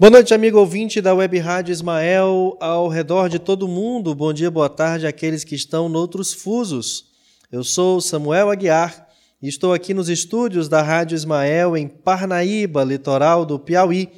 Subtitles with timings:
[0.00, 4.14] Boa noite, amigo ouvinte da Web Rádio Ismael, ao redor de todo mundo.
[4.14, 7.10] Bom dia, boa tarde àqueles que estão noutros fusos.
[7.52, 9.06] Eu sou Samuel Aguiar
[9.42, 14.08] e estou aqui nos estúdios da Rádio Ismael em Parnaíba, litoral do Piauí,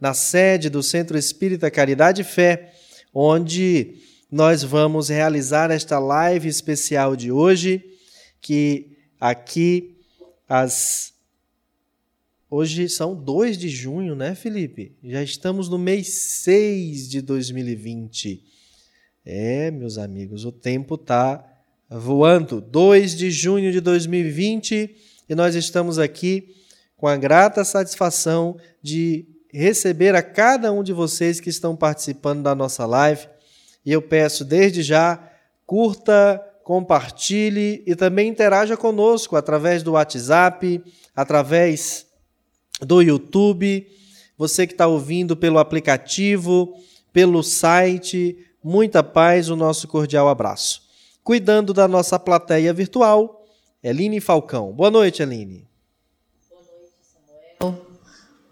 [0.00, 2.72] na sede do Centro Espírita Caridade e Fé,
[3.12, 3.96] onde
[4.32, 7.84] nós vamos realizar esta live especial de hoje,
[8.40, 9.98] que aqui
[10.48, 11.12] às
[12.48, 14.96] Hoje são 2 de junho, né, Felipe?
[15.02, 18.40] Já estamos no mês 6 de 2020.
[19.24, 21.44] É, meus amigos, o tempo tá
[21.90, 22.60] voando.
[22.60, 24.94] 2 de junho de 2020
[25.28, 26.54] e nós estamos aqui
[26.96, 32.54] com a grata satisfação de receber a cada um de vocês que estão participando da
[32.54, 33.26] nossa live.
[33.84, 35.32] E eu peço desde já,
[35.66, 40.80] curta, compartilhe e também interaja conosco através do WhatsApp,
[41.12, 42.05] através
[42.80, 43.86] do YouTube,
[44.36, 46.74] você que está ouvindo pelo aplicativo,
[47.12, 50.82] pelo site, muita paz, o nosso cordial abraço.
[51.24, 53.44] Cuidando da nossa plateia virtual,
[53.82, 54.72] Eline Falcão.
[54.72, 55.66] Boa noite, Eline.
[56.50, 56.92] Boa noite,
[57.58, 57.86] Samuel.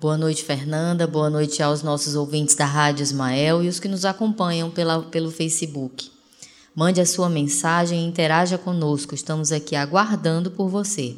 [0.00, 1.06] Boa noite, Fernanda.
[1.06, 5.30] Boa noite aos nossos ouvintes da Rádio Ismael e os que nos acompanham pela, pelo
[5.30, 6.11] Facebook.
[6.75, 9.14] Mande a sua mensagem e interaja conosco.
[9.14, 11.17] Estamos aqui aguardando por você.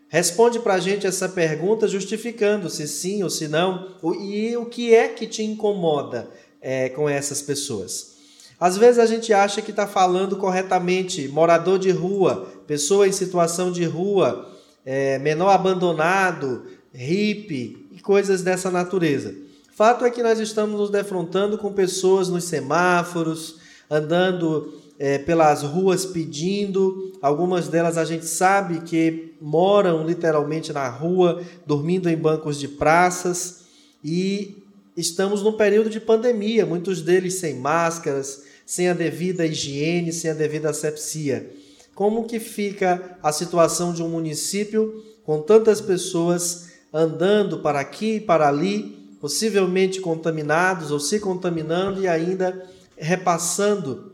[0.10, 4.94] Responde para a gente essa pergunta justificando se sim ou se não e o que
[4.94, 6.28] é que te incomoda
[6.60, 8.18] é, com essas pessoas.
[8.60, 13.72] Às vezes a gente acha que está falando corretamente, morador de rua, pessoa em situação
[13.72, 14.50] de rua,
[14.84, 19.34] é, menor abandonado, hippie e coisas dessa natureza.
[19.76, 26.06] Fato é que nós estamos nos defrontando com pessoas nos semáforos, andando é, pelas ruas
[26.06, 27.14] pedindo.
[27.22, 33.62] Algumas delas a gente sabe que moram literalmente na rua, dormindo em bancos de praças.
[34.04, 34.62] E
[34.98, 40.34] estamos num período de pandemia, muitos deles sem máscaras, sem a devida higiene, sem a
[40.34, 41.50] devida asepsia.
[41.96, 48.20] Como que fica a situação de um município com tantas pessoas andando para aqui e
[48.20, 52.68] para ali, possivelmente contaminados ou se contaminando e ainda
[52.98, 54.09] repassando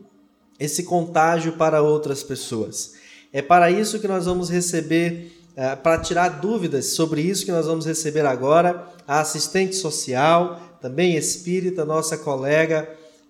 [0.58, 2.94] esse contágio para outras pessoas.
[3.32, 7.66] É para isso que nós vamos receber, é, para tirar dúvidas sobre isso que nós
[7.66, 12.88] vamos receber agora, a assistente social, também espírita, nossa colega,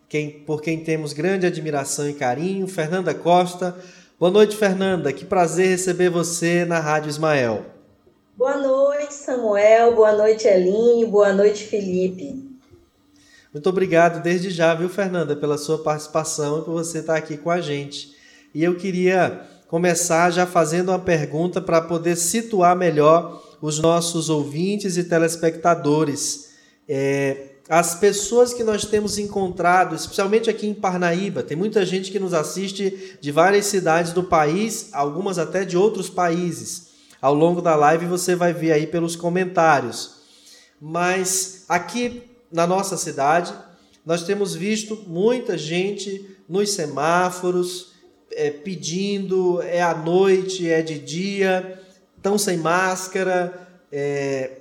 [0.08, 3.76] quem, por quem temos grande admiração e carinho, Fernanda Costa.
[4.18, 5.12] Boa noite, Fernanda.
[5.12, 7.66] Que prazer receber você na Rádio Ismael.
[8.36, 9.94] Boa noite, Samuel.
[9.94, 11.08] Boa noite, Elinho.
[11.08, 12.45] Boa noite, Felipe.
[13.56, 17.50] Muito obrigado desde já, viu, Fernanda, pela sua participação e por você estar aqui com
[17.50, 18.14] a gente.
[18.54, 24.98] E eu queria começar já fazendo uma pergunta para poder situar melhor os nossos ouvintes
[24.98, 26.50] e telespectadores.
[26.86, 32.18] É, as pessoas que nós temos encontrado, especialmente aqui em Parnaíba, tem muita gente que
[32.18, 36.88] nos assiste de várias cidades do país, algumas até de outros países.
[37.22, 40.16] Ao longo da live você vai ver aí pelos comentários.
[40.78, 43.52] Mas aqui na nossa cidade,
[44.04, 47.92] nós temos visto muita gente nos semáforos
[48.30, 51.82] é, pedindo, é à noite, é de dia,
[52.16, 53.68] estão sem máscara.
[53.90, 54.52] É,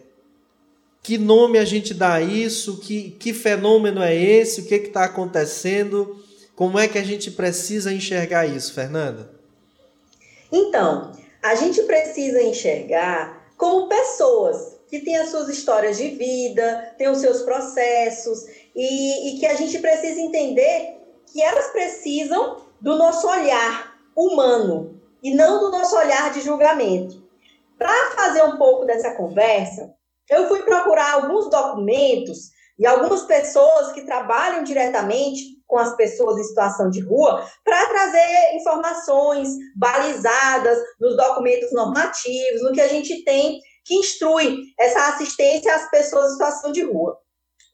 [1.03, 2.79] que nome a gente dá a isso?
[2.79, 4.61] Que, que fenômeno é esse?
[4.61, 6.23] O que está acontecendo?
[6.55, 9.29] Como é que a gente precisa enxergar isso, Fernanda?
[10.51, 11.11] Então,
[11.43, 17.17] a gente precisa enxergar como pessoas que tem as suas histórias de vida, tem os
[17.17, 20.97] seus processos, e, e que a gente precisa entender
[21.31, 27.25] que elas precisam do nosso olhar humano e não do nosso olhar de julgamento.
[27.77, 29.93] Para fazer um pouco dessa conversa,
[30.29, 36.43] eu fui procurar alguns documentos e algumas pessoas que trabalham diretamente com as pessoas em
[36.43, 43.59] situação de rua para trazer informações balizadas nos documentos normativos, no que a gente tem
[43.85, 47.17] que instrui essa assistência às pessoas em situação de rua.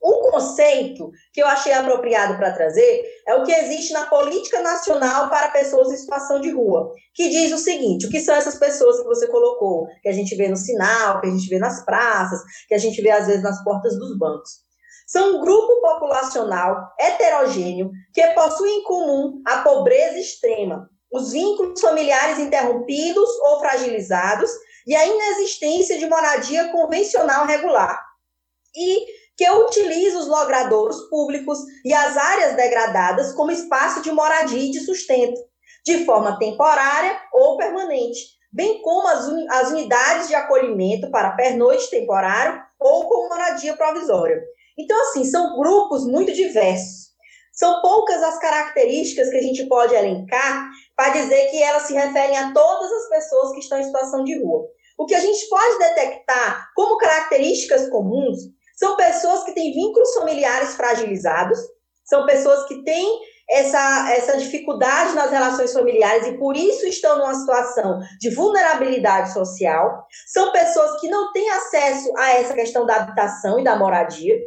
[0.04, 5.30] Um conceito que eu achei apropriado para trazer é o que existe na Política Nacional
[5.30, 9.00] para Pessoas em Situação de Rua, que diz o seguinte: o que são essas pessoas
[9.00, 12.42] que você colocou, que a gente vê no sinal, que a gente vê nas praças,
[12.68, 14.50] que a gente vê às vezes nas portas dos bancos.
[15.06, 22.40] são um grupo populacional heterogêneo que possui em comum a pobreza extrema, os vínculos familiares
[22.40, 24.50] interrompidos ou fragilizados
[24.88, 28.00] e a inexistência de moradia convencional regular.
[28.76, 29.06] E
[29.38, 34.82] que utiliza os logradouros públicos e as áreas degradadas como espaço de moradia e de
[34.82, 35.40] sustento,
[35.84, 38.20] de forma temporária ou permanente,
[38.52, 44.42] bem como as, unidades de acolhimento para pernoite temporário ou com moradia provisória.
[44.78, 47.11] Então, assim, são grupos muito diversos.
[47.52, 52.38] São poucas as características que a gente pode elencar para dizer que elas se referem
[52.38, 54.68] a todas as pessoas que estão em situação de rua.
[54.98, 58.40] O que a gente pode detectar como características comuns
[58.76, 61.60] são pessoas que têm vínculos familiares fragilizados,
[62.06, 63.20] são pessoas que têm
[63.50, 70.06] essa, essa dificuldade nas relações familiares e por isso estão numa situação de vulnerabilidade social,
[70.28, 74.40] são pessoas que não têm acesso a essa questão da habitação e da moradia,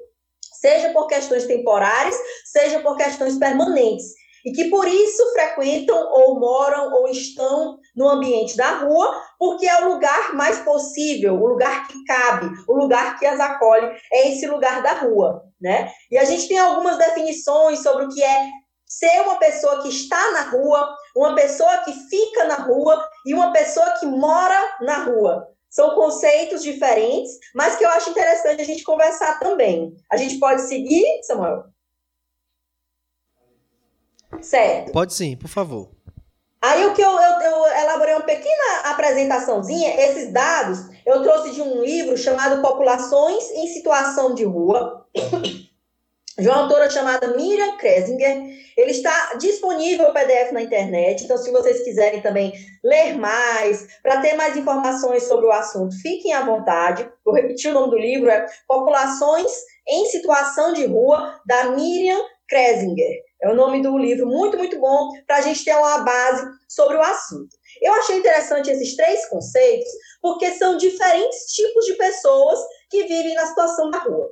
[0.65, 2.17] seja por questões temporárias,
[2.47, 4.07] seja por questões permanentes
[4.47, 9.85] e que por isso frequentam ou moram ou estão no ambiente da rua, porque é
[9.85, 14.47] o lugar mais possível, o lugar que cabe, o lugar que as acolhe, é esse
[14.47, 15.91] lugar da rua, né?
[16.11, 18.51] E a gente tem algumas definições sobre o que é
[18.87, 23.53] ser uma pessoa que está na rua, uma pessoa que fica na rua e uma
[23.53, 25.54] pessoa que mora na rua.
[25.75, 29.97] São conceitos diferentes, mas que eu acho interessante a gente conversar também.
[30.09, 31.65] A gente pode seguir, Samuel?
[34.41, 34.93] Certo.
[34.93, 35.91] Pode sim, por favor.
[36.63, 41.61] Aí o que eu, eu, eu, elaborei uma pequena apresentaçãozinha, esses dados eu trouxe de
[41.61, 45.05] um livro chamado Populações em Situação de Rua,
[46.39, 48.43] de uma autora chamada Miriam Kresinger.
[48.77, 52.53] Ele está disponível o PDF na internet, então se vocês quiserem também
[52.83, 57.09] ler mais, para ter mais informações sobre o assunto, fiquem à vontade.
[57.25, 59.51] Vou repetir o nome do livro, é Populações
[59.87, 63.23] em Situação de Rua, da Miriam Kresinger.
[63.43, 66.97] É o nome do livro, muito, muito bom, para a gente ter uma base sobre
[66.97, 67.55] o assunto.
[67.83, 69.89] Eu achei interessante esses três conceitos,
[70.21, 72.59] porque são diferentes tipos de pessoas
[72.91, 74.31] que vivem na situação da rua.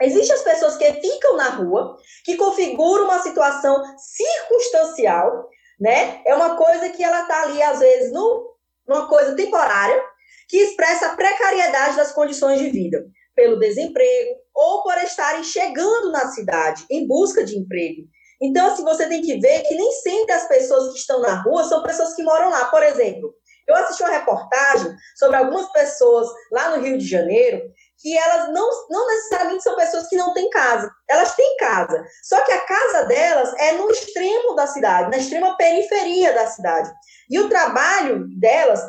[0.00, 5.48] Existem as pessoas que ficam na rua, que configuram uma situação circunstancial,
[5.80, 6.22] né?
[6.26, 8.54] É uma coisa que ela está ali, às vezes, no,
[8.86, 10.00] numa coisa temporária,
[10.48, 13.04] que expressa a precariedade das condições de vida,
[13.34, 18.02] pelo desemprego ou por estarem chegando na cidade em busca de emprego
[18.40, 21.64] então, assim, você tem que ver que nem sempre as pessoas que estão na rua
[21.64, 22.66] são pessoas que moram lá.
[22.66, 23.34] Por exemplo,
[23.66, 27.62] eu assisti uma reportagem sobre algumas pessoas lá no Rio de Janeiro
[27.98, 30.90] que elas não, não necessariamente são pessoas que não têm casa.
[31.08, 32.04] Elas têm casa.
[32.22, 36.90] Só que a casa delas é no extremo da cidade, na extrema periferia da cidade.
[37.28, 38.80] E o trabalho delas,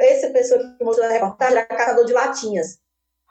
[0.00, 2.78] essa pessoa que mostrou na reportagem era catador de latinhas.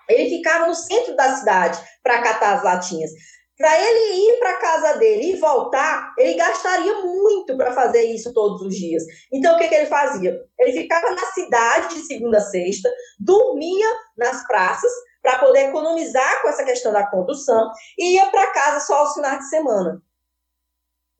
[0.09, 3.11] Ele ficava no centro da cidade para catar as latinhas.
[3.57, 8.61] Para ele ir para casa dele e voltar, ele gastaria muito para fazer isso todos
[8.61, 9.03] os dias.
[9.31, 10.37] Então, o que, que ele fazia?
[10.59, 13.87] Ele ficava na cidade de segunda a sexta, dormia
[14.17, 14.91] nas praças
[15.23, 19.39] para poder economizar com essa questão da condução e ia para casa só aos finais
[19.39, 20.01] de semana.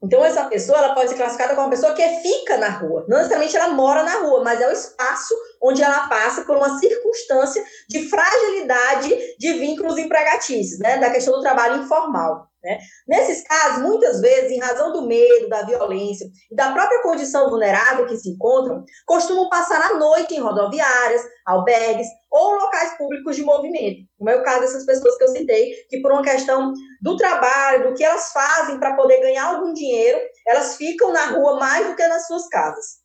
[0.04, 3.06] Então, essa pessoa ela pode ser classificada como uma pessoa que fica na rua.
[3.08, 6.78] Não necessariamente ela mora na rua, mas é o espaço onde ela passa por uma
[6.78, 10.98] circunstância de fragilidade de vínculos empregatícios, né?
[10.98, 12.50] da questão do trabalho informal.
[12.64, 12.80] Né?
[13.08, 18.06] Nesses casos, muitas vezes, em razão do medo, da violência e da própria condição vulnerável
[18.06, 24.08] que se encontram, costumam passar a noite em rodoviárias, albergues ou locais públicos de movimento,
[24.18, 27.90] como é o caso dessas pessoas que eu citei, que por uma questão do trabalho,
[27.90, 31.96] do que elas fazem para poder ganhar algum dinheiro, elas ficam na rua mais do
[31.96, 33.04] que nas suas casas.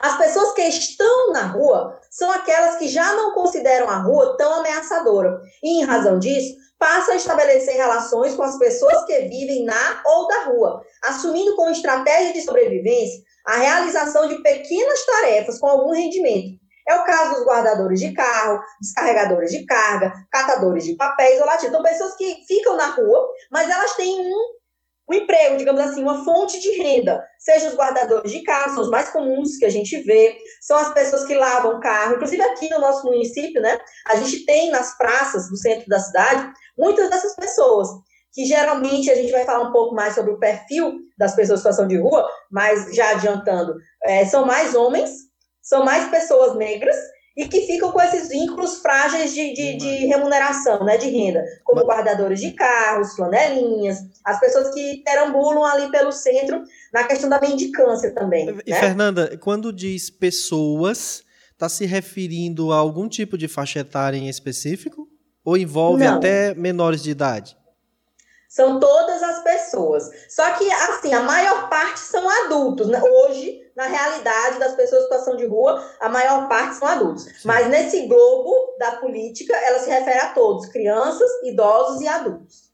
[0.00, 4.52] As pessoas que estão na rua são aquelas que já não consideram a rua tão
[4.54, 5.40] ameaçadora.
[5.62, 10.26] E, em razão disso, passam a estabelecer relações com as pessoas que vivem na ou
[10.28, 16.58] da rua, assumindo como estratégia de sobrevivência a realização de pequenas tarefas com algum rendimento,
[16.88, 21.72] é o caso dos guardadores de carro, descarregadores de carga, catadores de papéis ou latinhas.
[21.72, 24.54] Então, pessoas que ficam na rua, mas elas têm um,
[25.08, 27.24] um emprego, digamos assim, uma fonte de renda.
[27.38, 30.92] Seja os guardadores de carro, são os mais comuns que a gente vê, são as
[30.92, 32.14] pessoas que lavam carro.
[32.14, 36.52] Inclusive, aqui no nosso município, né, a gente tem nas praças do centro da cidade
[36.76, 37.88] muitas dessas pessoas
[38.32, 41.62] que geralmente a gente vai falar um pouco mais sobre o perfil das pessoas em
[41.62, 45.10] situação de rua, mas já adiantando, é, são mais homens,
[45.62, 46.96] são mais pessoas negras
[47.36, 51.84] e que ficam com esses vínculos frágeis de, de, de remuneração, né, de renda, como
[51.84, 51.86] Mas...
[51.86, 56.62] guardadores de carros, flanelinhas, as pessoas que perambulam ali pelo centro
[56.92, 58.48] na questão da mendicância também.
[58.66, 58.80] E, né?
[58.80, 65.06] Fernanda, quando diz pessoas, está se referindo a algum tipo de faixa etária em específico?
[65.44, 66.16] Ou envolve Não.
[66.16, 67.56] até menores de idade?
[68.56, 70.08] São todas as pessoas.
[70.30, 72.88] Só que, assim, a maior parte são adultos.
[72.88, 72.98] Né?
[73.02, 77.24] Hoje, na realidade das pessoas em situação de rua, a maior parte são adultos.
[77.24, 77.32] Sim.
[77.44, 82.65] Mas nesse globo da política, ela se refere a todos: crianças, idosos e adultos.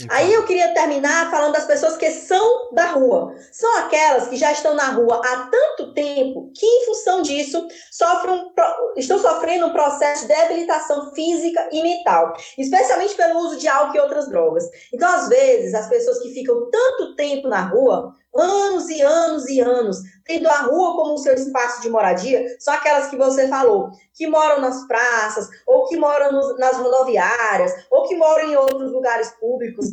[0.00, 0.16] Então.
[0.16, 3.34] Aí eu queria terminar falando das pessoas que são da rua.
[3.52, 8.52] São aquelas que já estão na rua há tanto tempo que, em função disso, sofrem,
[8.96, 14.00] estão sofrendo um processo de debilitação física e mental, especialmente pelo uso de álcool e
[14.00, 14.64] outras drogas.
[14.92, 19.60] Então, às vezes, as pessoas que ficam tanto tempo na rua anos e anos e
[19.60, 24.26] anos, tendo a rua como seu espaço de moradia, são aquelas que você falou, que
[24.26, 29.30] moram nas praças, ou que moram nos, nas rodoviárias, ou que moram em outros lugares
[29.40, 29.86] públicos.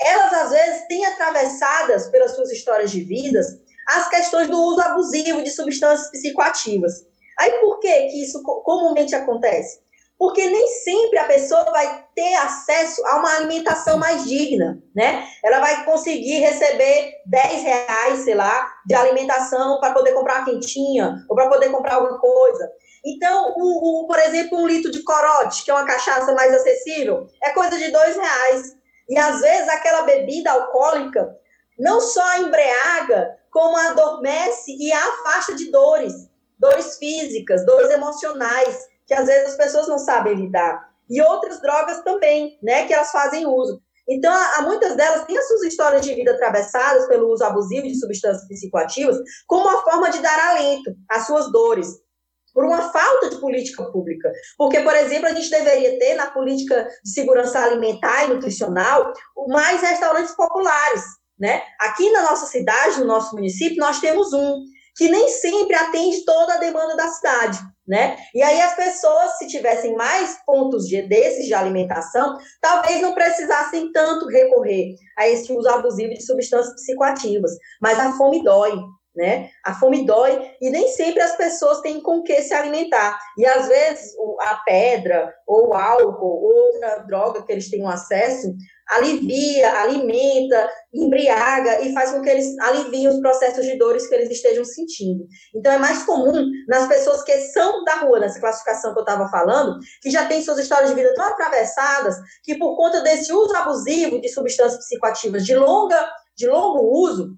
[0.00, 3.46] Elas, às vezes, têm atravessadas pelas suas histórias de vidas
[3.86, 7.06] as questões do uso abusivo de substâncias psicoativas.
[7.38, 9.80] Aí, por que, que isso comumente acontece?
[10.18, 15.26] Porque nem sempre a pessoa vai ter acesso a uma alimentação mais digna, né?
[15.44, 21.16] Ela vai conseguir receber 10 reais, sei lá, de alimentação para poder comprar uma quentinha
[21.28, 22.70] ou para poder comprar alguma coisa.
[23.04, 23.54] Então,
[24.06, 27.90] por exemplo, um litro de corote, que é uma cachaça mais acessível, é coisa de
[27.90, 28.74] dois reais.
[29.08, 31.28] E às vezes aquela bebida alcoólica
[31.78, 36.12] não só embriaga, como adormece e afasta de dores,
[36.58, 40.88] dores físicas, dores emocionais que às vezes as pessoas não sabem lidar.
[41.08, 43.80] E outras drogas também, né, que elas fazem uso.
[44.08, 47.98] Então, há, muitas delas têm as suas histórias de vida atravessadas pelo uso abusivo de
[47.98, 51.88] substâncias psicoativas como uma forma de dar alento às suas dores,
[52.54, 54.32] por uma falta de política pública.
[54.56, 59.12] Porque, por exemplo, a gente deveria ter na política de segurança alimentar e nutricional
[59.48, 61.02] mais restaurantes populares.
[61.38, 61.62] Né?
[61.80, 64.64] Aqui na nossa cidade, no nosso município, nós temos um
[64.96, 68.16] que nem sempre atende toda a demanda da cidade né?
[68.34, 73.92] E aí as pessoas, se tivessem mais pontos de, desses de alimentação, talvez não precisassem
[73.92, 77.52] tanto recorrer a esse uso abusivo de substâncias psicoativas.
[77.80, 78.76] Mas a fome dói,
[79.14, 79.50] né?
[79.64, 83.18] A fome dói e nem sempre as pessoas têm com que se alimentar.
[83.38, 88.54] E às vezes a pedra ou álcool ou outra droga que eles tenham acesso
[88.88, 94.30] alivia, alimenta, embriaga e faz com que eles aliviem os processos de dores que eles
[94.30, 95.26] estejam sentindo.
[95.54, 99.28] Então é mais comum nas pessoas que são da rua, nessa classificação que eu estava
[99.28, 103.54] falando, que já têm suas histórias de vida tão atravessadas que por conta desse uso
[103.56, 107.34] abusivo de substâncias psicoativas de longa de longo uso,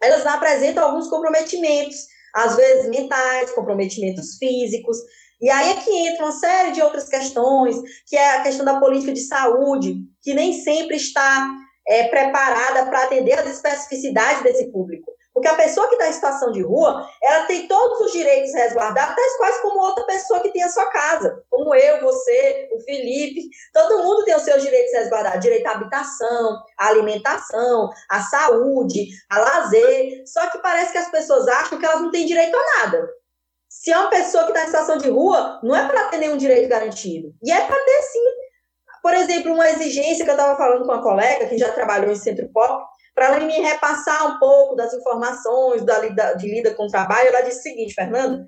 [0.00, 1.96] elas apresentam alguns comprometimentos,
[2.34, 4.98] às vezes mentais, comprometimentos físicos,
[5.40, 7.76] e aí é que entra uma série de outras questões,
[8.06, 11.48] que é a questão da política de saúde, que nem sempre está
[11.86, 15.12] é, preparada para atender as especificidades desse público.
[15.36, 19.14] Porque a pessoa que está em situação de rua, ela tem todos os direitos resguardados,
[19.14, 21.44] tais quais como outra pessoa que tem a sua casa.
[21.50, 23.50] Como eu, você, o Felipe.
[23.74, 25.40] Todo mundo tem os seus direitos resguardados.
[25.40, 30.22] Direito à habitação, à alimentação, à saúde, a lazer.
[30.26, 33.06] Só que parece que as pessoas acham que elas não têm direito a nada.
[33.78, 36.38] Se é uma pessoa que está em situação de rua, não é para ter nenhum
[36.38, 37.34] direito garantido.
[37.44, 38.24] E é para ter sim.
[39.02, 42.16] Por exemplo, uma exigência que eu estava falando com uma colega que já trabalhou em
[42.16, 46.88] centro pop, para ela me repassar um pouco das informações da, de lida com o
[46.88, 48.44] trabalho, ela disse o seguinte, Fernando,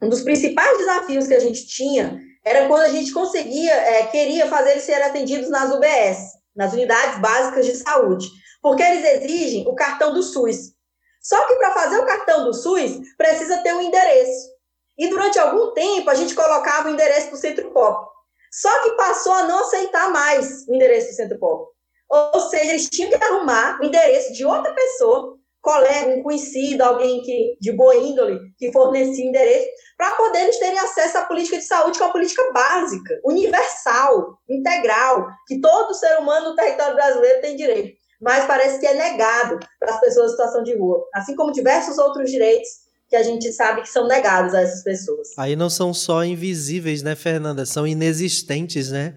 [0.00, 4.46] um dos principais desafios que a gente tinha era quando a gente conseguia, é, queria
[4.46, 8.26] fazer eles serem atendidos nas UBS, nas unidades básicas de saúde,
[8.62, 10.79] porque eles exigem o cartão do SUS.
[11.20, 14.48] Só que para fazer o cartão do SUS, precisa ter um endereço.
[14.98, 18.08] E durante algum tempo, a gente colocava o endereço do Centro Pop.
[18.52, 21.70] Só que passou a não aceitar mais o endereço do Centro Pop.
[22.08, 27.22] Ou seja, eles tinham que arrumar o endereço de outra pessoa, colega, um conhecido, alguém
[27.22, 31.58] que, de boa índole, que fornecia o endereço, para poder eles terem acesso à política
[31.58, 36.94] de saúde, que é uma política básica, universal, integral, que todo ser humano no território
[36.94, 41.04] brasileiro tem direito mas parece que é negado para as pessoas em situação de rua,
[41.14, 42.68] assim como diversos outros direitos
[43.08, 45.28] que a gente sabe que são negados a essas pessoas.
[45.36, 47.66] Aí não são só invisíveis, né, Fernanda?
[47.66, 49.16] São inexistentes, né?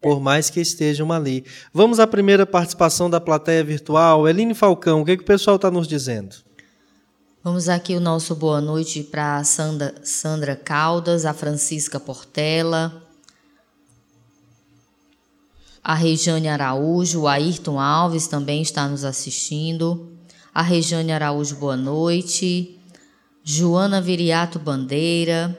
[0.00, 1.44] Por mais que estejam ali.
[1.72, 4.28] Vamos à primeira participação da plateia virtual.
[4.28, 6.36] Eline Falcão, o que, que o pessoal está nos dizendo?
[7.42, 13.05] Vamos aqui o nosso boa noite para a Sandra, Sandra Caldas, a Francisca Portela,
[15.88, 20.10] a Rejane Araújo, o Ayrton Alves também está nos assistindo.
[20.52, 22.76] A Rejane Araújo, boa noite.
[23.44, 25.56] Joana Viriato Bandeira.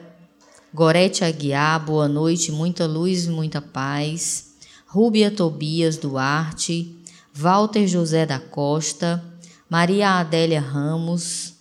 [0.74, 4.52] Gorete Aguiar, boa noite, muita luz e muita paz.
[4.86, 6.94] Rúbia Tobias Duarte.
[7.34, 9.24] Walter José da Costa.
[9.66, 11.54] Maria Adélia Ramos.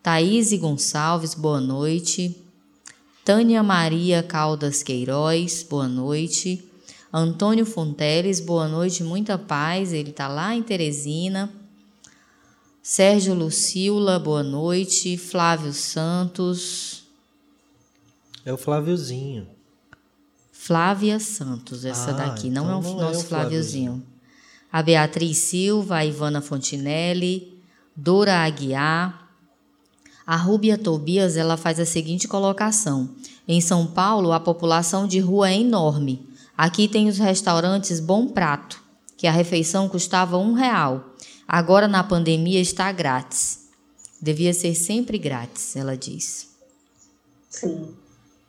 [0.00, 2.40] Thaís Gonçalves, boa noite.
[3.24, 6.70] Tânia Maria Caldas Queiroz, boa noite.
[7.16, 9.92] Antônio Fonteles, boa noite, muita paz.
[9.92, 11.48] Ele está lá em Teresina.
[12.82, 15.16] Sérgio Lucila, boa noite.
[15.16, 17.04] Flávio Santos.
[18.44, 19.46] É o Fláviozinho.
[20.50, 24.02] Flávia Santos, essa ah, daqui, então não é o não nosso é o Fláviozinho.
[24.72, 27.62] A Beatriz Silva, a Ivana Fontinelli,
[27.94, 29.30] Dora Aguiar.
[30.26, 33.08] A Rúbia Tobias, ela faz a seguinte colocação.
[33.46, 36.33] Em São Paulo, a população de rua é enorme.
[36.56, 38.80] Aqui tem os restaurantes Bom Prato,
[39.16, 41.14] que a refeição custava um real.
[41.46, 43.68] Agora na pandemia está grátis.
[44.20, 46.48] Devia ser sempre grátis, ela diz.
[47.50, 47.94] Sim.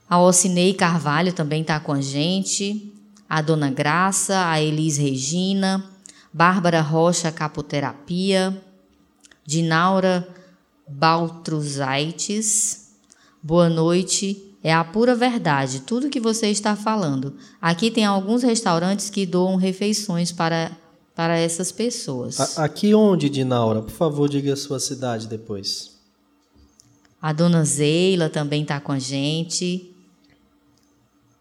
[0.08, 2.94] A Ocinei Carvalho também está com a gente.
[3.28, 5.84] A Dona Graça, a Elis Regina,
[6.32, 8.64] Bárbara Rocha Capoterapia,
[9.44, 10.28] Dinaura
[10.88, 12.92] Baltruzaites.
[13.42, 14.45] Boa noite.
[14.66, 17.36] É a pura verdade, tudo que você está falando.
[17.62, 20.76] Aqui tem alguns restaurantes que doam refeições para,
[21.14, 22.58] para essas pessoas.
[22.58, 23.84] aqui onde, Dinaura?
[23.84, 25.92] Por favor, diga a sua cidade depois.
[27.22, 29.94] A dona Zeila também está com a gente.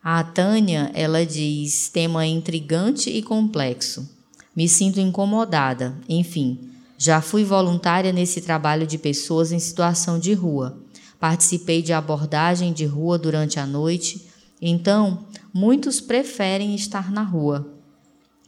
[0.02, 4.06] A Tânia, ela diz: tema intrigante e complexo.
[4.54, 5.96] Me sinto incomodada.
[6.06, 6.60] Enfim,
[6.98, 10.83] já fui voluntária nesse trabalho de pessoas em situação de rua.
[11.24, 14.28] Participei de abordagem de rua durante a noite.
[14.60, 17.66] Então, muitos preferem estar na rua.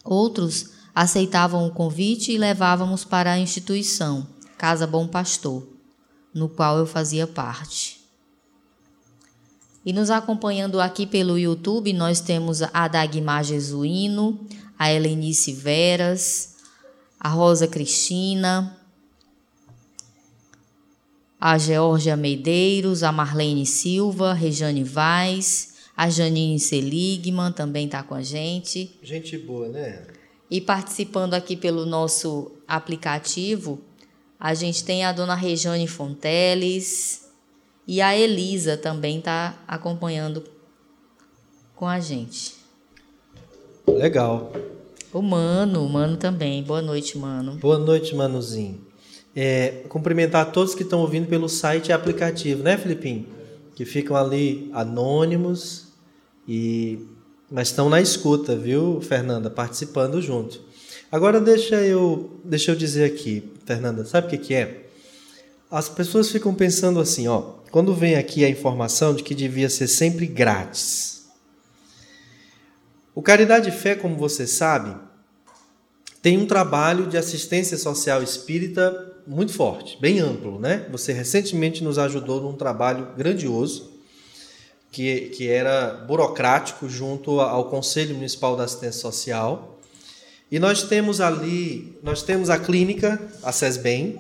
[0.05, 4.27] Outros aceitavam o convite e levávamos para a instituição,
[4.59, 5.67] Casa Bom Pastor,
[6.35, 7.99] no qual eu fazia parte.
[9.83, 14.47] E nos acompanhando aqui pelo YouTube, nós temos a Dagmar Jesuíno,
[14.79, 16.57] a Helenice Veras,
[17.19, 18.76] a Rosa Cristina,
[21.41, 28.23] a Georgia Medeiros, a Marlene Silva, Rejane Vaz, a Janine Seligman também está com a
[28.23, 28.99] gente.
[29.03, 30.03] Gente boa, né?
[30.51, 33.81] E participando aqui pelo nosso aplicativo,
[34.39, 37.27] a gente tem a dona Rejane Fonteles,
[37.87, 40.43] e a Elisa também está acompanhando
[41.77, 42.55] com a gente.
[43.87, 44.53] Legal.
[45.13, 46.65] O Mano, o Mano também.
[46.65, 47.57] Boa noite, Mano.
[47.57, 48.85] Boa noite, Manozinho.
[49.39, 53.27] É, cumprimentar todos que estão ouvindo pelo site e aplicativo, né, Filipinho?
[53.75, 55.89] Que ficam ali anônimos
[56.49, 57.07] e
[57.49, 60.61] mas estão na escuta, viu, Fernanda, participando junto.
[61.13, 64.87] Agora deixa eu deixa eu dizer aqui, Fernanda, sabe o que, que é?
[65.71, 69.87] As pessoas ficam pensando assim, ó, quando vem aqui a informação de que devia ser
[69.87, 71.27] sempre grátis.
[73.15, 74.97] O Caridade e Fé, como você sabe,
[76.21, 80.87] tem um trabalho de assistência social espírita muito forte, bem amplo, né?
[80.91, 83.93] Você recentemente nos ajudou num trabalho grandioso
[84.93, 89.79] que, que era burocrático junto ao Conselho Municipal da Assistência Social.
[90.51, 94.19] E nós temos ali, nós temos a clínica, a SESBEM,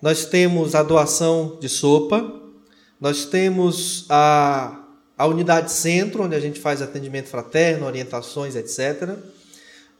[0.00, 2.32] nós temos a doação de sopa,
[3.00, 4.82] nós temos a,
[5.16, 9.16] a unidade centro, onde a gente faz atendimento fraterno, orientações, etc.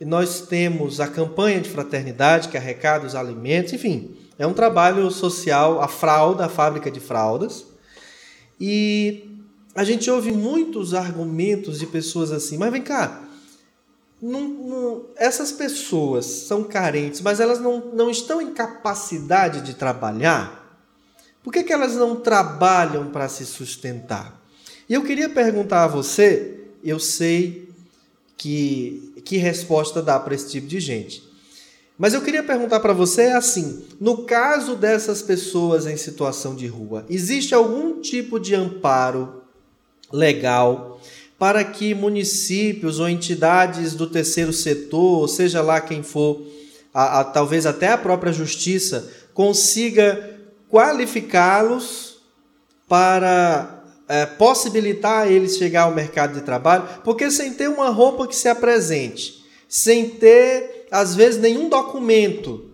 [0.00, 5.10] E nós temos a campanha de fraternidade, que arrecada os alimentos, enfim, é um trabalho
[5.10, 7.66] social, a fralda, a fábrica de fraldas.
[8.60, 9.30] E
[9.74, 13.26] a gente ouve muitos argumentos de pessoas assim, mas vem cá,
[14.20, 20.64] não, não, essas pessoas são carentes, mas elas não, não estão em capacidade de trabalhar.
[21.42, 24.42] Por que, que elas não trabalham para se sustentar?
[24.88, 27.68] E eu queria perguntar a você, eu sei
[28.36, 31.22] que, que resposta dá para esse tipo de gente.
[31.98, 37.04] Mas eu queria perguntar para você assim: no caso dessas pessoas em situação de rua,
[37.10, 39.42] existe algum tipo de amparo
[40.12, 41.00] legal
[41.38, 46.40] para que municípios ou entidades do terceiro setor, seja lá quem for,
[46.94, 50.38] a, a, talvez até a própria justiça, consiga
[50.70, 52.18] qualificá-los
[52.88, 53.75] para
[54.08, 58.48] é, possibilitar eles chegar ao mercado de trabalho, porque sem ter uma roupa que se
[58.48, 62.70] apresente, sem ter, às vezes, nenhum documento,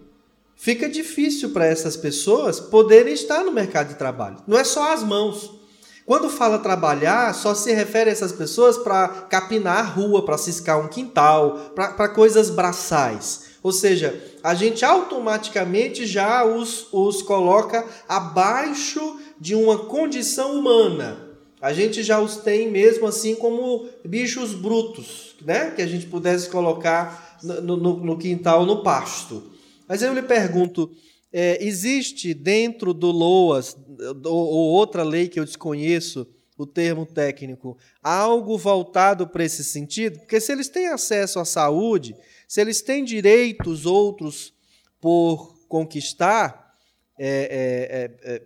[0.56, 4.38] fica difícil para essas pessoas poderem estar no mercado de trabalho.
[4.46, 5.62] Não é só as mãos.
[6.04, 10.78] Quando fala trabalhar, só se refere a essas pessoas para capinar a rua, para ciscar
[10.78, 13.51] um quintal, para coisas braçais.
[13.62, 21.30] Ou seja, a gente automaticamente já os, os coloca abaixo de uma condição humana.
[21.60, 25.70] A gente já os tem mesmo assim como bichos brutos, né?
[25.70, 29.52] Que a gente pudesse colocar no, no, no quintal, no pasto.
[29.86, 30.90] Mas eu lhe pergunto,
[31.32, 33.76] é, existe dentro do LOAS,
[34.24, 36.26] ou outra lei que eu desconheço,
[36.58, 40.18] o termo técnico, algo voltado para esse sentido?
[40.20, 42.14] Porque se eles têm acesso à saúde,
[42.52, 44.52] se eles têm direitos outros
[45.00, 46.76] por conquistar
[47.18, 48.42] é, é, é,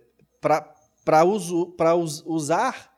[1.03, 1.75] para uso,
[2.25, 2.95] usar,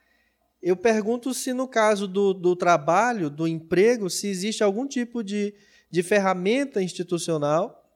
[0.62, 5.52] eu pergunto se no caso do, do trabalho, do emprego, se existe algum tipo de,
[5.89, 7.91] de ferramenta institucional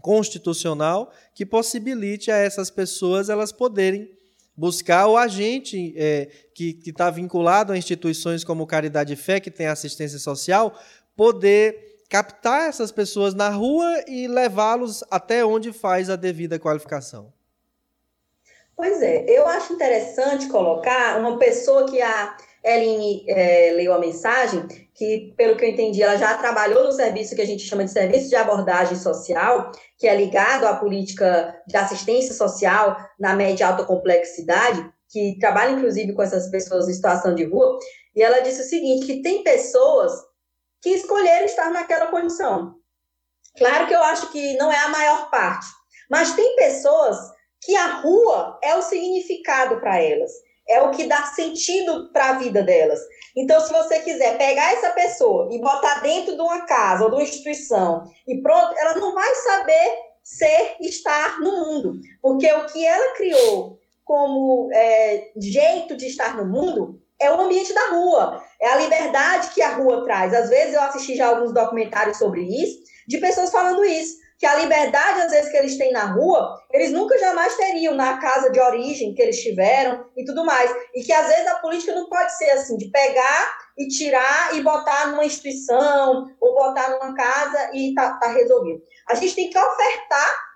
[0.00, 4.08] constitucional que possibilite a essas pessoas elas poderem
[4.56, 9.66] buscar o agente é, que está vinculado a instituições como Caridade e Fé, que tem
[9.66, 10.78] assistência social,
[11.16, 17.32] poder captar essas pessoas na rua e levá-los até onde faz a devida qualificação.
[18.76, 24.68] Pois é, eu acho interessante colocar uma pessoa que a Eline é, leu a mensagem,
[24.94, 27.90] que, pelo que eu entendi, ela já trabalhou no serviço que a gente chama de
[27.90, 33.84] serviço de abordagem social, que é ligado à política de assistência social na média alta
[33.84, 37.78] complexidade, que trabalha, inclusive, com essas pessoas em situação de rua,
[38.14, 40.12] e ela disse o seguinte, que tem pessoas
[40.82, 42.74] que escolheram estar naquela condição.
[43.56, 45.66] Claro que eu acho que não é a maior parte,
[46.10, 47.16] mas tem pessoas
[47.60, 50.32] que a rua é o significado para elas
[50.68, 53.00] é o que dá sentido para a vida delas.
[53.36, 57.16] Então, se você quiser pegar essa pessoa e botar dentro de uma casa ou de
[57.16, 62.84] uma instituição e pronto, ela não vai saber ser, estar no mundo, porque o que
[62.84, 68.68] ela criou como é, jeito de estar no mundo é o ambiente da rua, é
[68.68, 70.34] a liberdade que a rua traz.
[70.34, 74.56] Às vezes eu assisti já alguns documentários sobre isso, de pessoas falando isso que a
[74.56, 78.58] liberdade, às vezes, que eles têm na rua, eles nunca jamais teriam na casa de
[78.58, 80.68] origem que eles tiveram e tudo mais.
[80.92, 84.60] E que, às vezes, a política não pode ser assim, de pegar e tirar e
[84.60, 88.82] botar numa instituição ou botar numa casa e tá, tá resolvido.
[89.08, 90.51] A gente tem que ofertar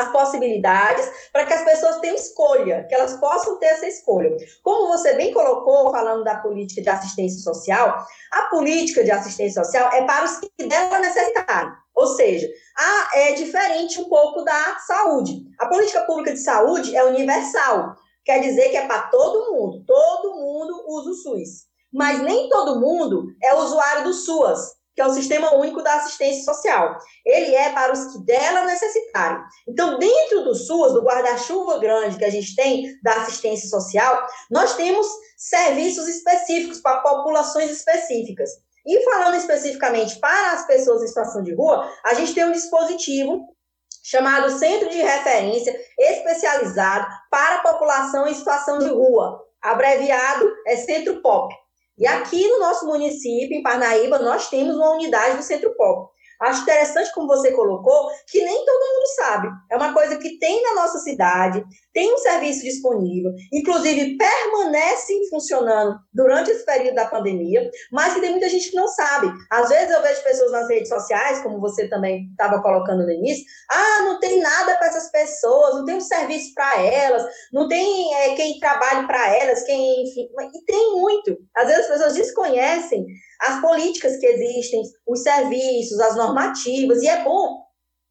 [0.00, 4.36] as possibilidades para que as pessoas tenham escolha, que elas possam ter essa escolha.
[4.62, 9.90] Como você bem colocou, falando da política de assistência social, a política de assistência social
[9.92, 11.72] é para os que dela necessitarem.
[11.94, 15.42] Ou seja, a, é diferente um pouco da saúde.
[15.58, 20.34] A política pública de saúde é universal, quer dizer que é para todo mundo, todo
[20.34, 21.66] mundo usa o SUS.
[21.92, 26.42] Mas nem todo mundo é usuário do SUAS, que é o Sistema Único da Assistência
[26.42, 26.96] Social.
[27.24, 29.42] Ele é para os que dela necessitarem.
[29.68, 34.74] Então, dentro do SUAS, do guarda-chuva grande que a gente tem da assistência social, nós
[34.74, 35.06] temos
[35.36, 38.50] serviços específicos para populações específicas.
[38.86, 43.54] E falando especificamente para as pessoas em situação de rua, a gente tem um dispositivo
[44.02, 49.44] chamado Centro de Referência Especializado para a População em Situação de Rua.
[49.60, 51.52] Abreviado é Centro POP.
[51.98, 56.15] E aqui no nosso município, em Parnaíba, nós temos uma unidade do Centro POP.
[56.40, 59.48] Acho interessante, como você colocou, que nem todo mundo sabe.
[59.70, 65.96] É uma coisa que tem na nossa cidade, tem um serviço disponível, inclusive permanece funcionando
[66.12, 69.32] durante esse período da pandemia, mas que tem muita gente que não sabe.
[69.50, 73.44] Às vezes eu vejo pessoas nas redes sociais, como você também estava colocando no início,
[73.70, 78.14] ah, não tem nada para essas pessoas, não tem um serviço para elas, não tem
[78.14, 81.36] é, quem trabalhe para elas, quem, enfim, e tem muito.
[81.56, 83.06] Às vezes as pessoas desconhecem
[83.40, 87.66] as políticas que existem, os serviços, as normativas, e é bom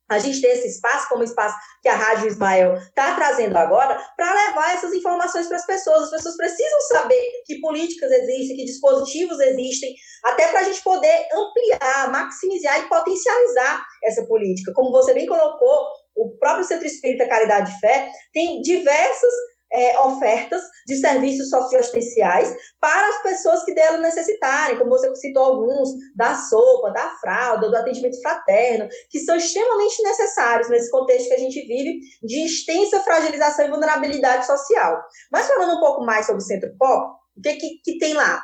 [0.08, 4.00] a gente ter esse espaço, como o espaço que a Rádio Ismael está trazendo agora,
[4.16, 6.04] para levar essas informações para as pessoas.
[6.04, 11.28] As pessoas precisam saber que políticas existem, que dispositivos existem, até para a gente poder
[11.34, 14.74] ampliar, maximizar e potencializar essa política.
[14.74, 19.34] Como você bem colocou, o próprio Centro Espírita Caridade e Fé tem diversas
[19.76, 25.90] é, ofertas de serviços socioassistenciais para as pessoas que dela necessitarem, como você citou alguns,
[26.16, 31.40] da sopa, da fralda, do atendimento fraterno, que são extremamente necessários nesse contexto que a
[31.40, 35.04] gente vive de extensa fragilização e vulnerabilidade social.
[35.32, 38.42] Mas falando um pouco mais sobre o Centro Pop, o que, que, que tem lá?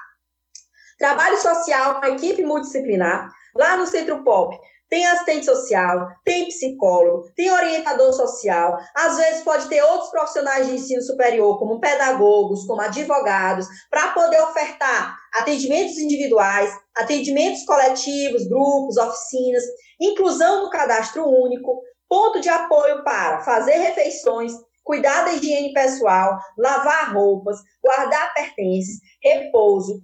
[0.99, 4.55] Trabalho social com a equipe multidisciplinar, lá no Centro Pop,
[4.91, 10.73] tem assistente social, tem psicólogo, tem orientador social, às vezes pode ter outros profissionais de
[10.73, 19.63] ensino superior, como pedagogos, como advogados, para poder ofertar atendimentos individuais, atendimentos coletivos, grupos, oficinas,
[19.97, 24.51] inclusão no cadastro único, ponto de apoio para fazer refeições,
[24.83, 30.01] cuidar da higiene pessoal, lavar roupas, guardar pertences, repouso,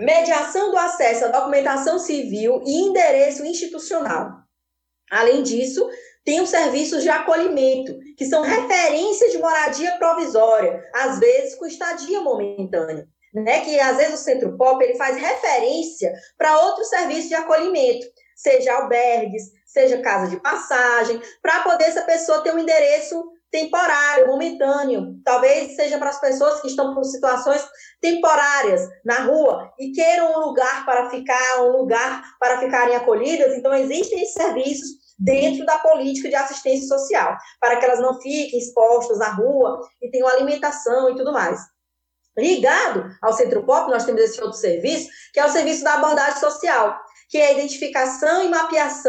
[0.00, 4.30] mediação do acesso à documentação civil e endereço institucional.
[5.10, 5.86] Além disso,
[6.24, 12.20] tem os serviços de acolhimento, que são referência de moradia provisória, às vezes com estadia
[12.20, 13.06] momentânea.
[13.32, 18.04] Né, que às vezes o Centro Pop ele faz referência para outros serviços de acolhimento,
[18.34, 25.20] seja albergues, seja casa de passagem, para poder essa pessoa ter um endereço temporário, momentâneo.
[25.24, 27.66] Talvez seja para as pessoas que estão por situações
[28.00, 33.54] temporárias na rua e queiram um lugar para ficar, um lugar para ficarem acolhidas.
[33.54, 39.18] Então, existem serviços dentro da política de assistência social, para que elas não fiquem expostas
[39.18, 41.60] na rua e tenham alimentação e tudo mais.
[42.38, 46.38] Ligado ao Centro Pop, nós temos esse outro serviço, que é o serviço da abordagem
[46.40, 46.98] social,
[47.30, 48.48] que é a identificação e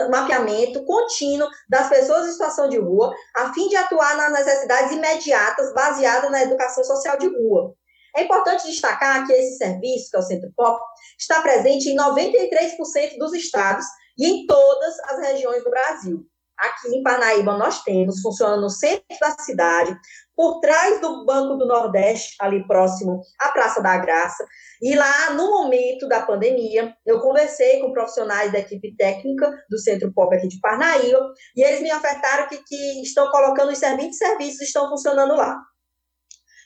[0.09, 5.73] mapeamento contínuo das pessoas em situação de rua, a fim de atuar nas necessidades imediatas
[5.73, 7.73] baseadas na educação social de rua.
[8.15, 10.79] É importante destacar que esse serviço, que é o Centro Pop,
[11.19, 13.85] está presente em 93% dos estados
[14.17, 16.30] e em todas as regiões do Brasil.
[16.61, 19.97] Aqui em Parnaíba nós temos, funciona no centro da cidade,
[20.35, 24.45] por trás do Banco do Nordeste, ali próximo à Praça da Graça.
[24.79, 30.13] E lá, no momento da pandemia, eu conversei com profissionais da equipe técnica do Centro
[30.13, 34.61] Pop aqui de Parnaíba, e eles me ofertaram que, que estão colocando os serviços, serviços
[34.61, 35.59] estão funcionando lá.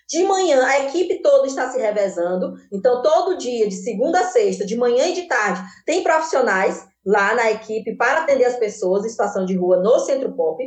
[0.09, 2.53] De manhã, a equipe toda está se revezando.
[2.71, 7.35] Então, todo dia, de segunda a sexta, de manhã e de tarde, tem profissionais lá
[7.35, 10.63] na equipe para atender as pessoas em situação de rua no Centro Pop.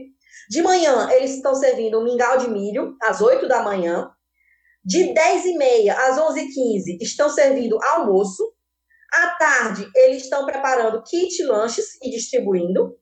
[0.49, 4.11] De manhã, eles estão servindo um mingau de milho às 8 da manhã.
[4.85, 8.43] De 10 e meia às 11 e 15 estão servindo almoço.
[9.13, 12.95] À tarde, eles estão preparando kit lanches e distribuindo.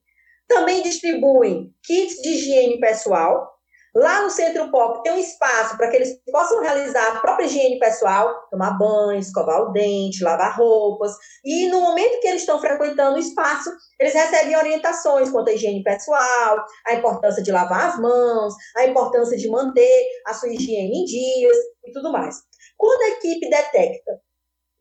[0.48, 3.55] Também distribuem kits de higiene pessoal
[3.96, 7.78] Lá no Centro Pop tem um espaço para que eles possam realizar a própria higiene
[7.78, 11.12] pessoal, tomar banho, escovar o dente, lavar roupas.
[11.42, 15.82] E no momento que eles estão frequentando o espaço, eles recebem orientações quanto à higiene
[15.82, 21.04] pessoal, a importância de lavar as mãos, a importância de manter a sua higiene em
[21.06, 21.56] dias
[21.86, 22.36] e tudo mais.
[22.76, 24.20] Quando a equipe detecta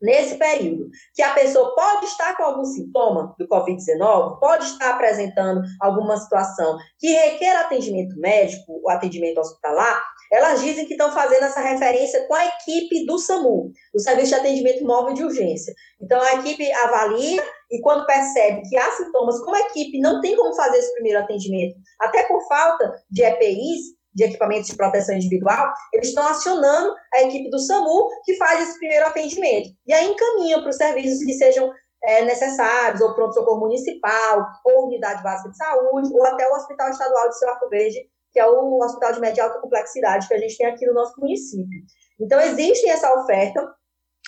[0.00, 5.62] nesse período, que a pessoa pode estar com algum sintoma do Covid-19, pode estar apresentando
[5.80, 11.60] alguma situação que requer atendimento médico, o atendimento hospitalar, elas dizem que estão fazendo essa
[11.60, 15.72] referência com a equipe do SAMU, do Serviço de Atendimento Móvel de Urgência.
[16.00, 20.36] Então, a equipe avalia e quando percebe que há sintomas, como a equipe não tem
[20.36, 25.72] como fazer esse primeiro atendimento, até por falta de EPIs, de equipamentos de proteção individual,
[25.92, 29.68] eles estão acionando a equipe do SAMU, que faz esse primeiro atendimento.
[29.86, 31.70] E aí encaminham para os serviços que sejam
[32.02, 37.28] é, necessários, ou pronto-socorro municipal, ou unidade básica de saúde, ou até o Hospital Estadual
[37.28, 40.66] de Arco Verde, que é o hospital de média alta complexidade que a gente tem
[40.66, 41.78] aqui no nosso município.
[42.18, 43.70] Então, existe essa oferta,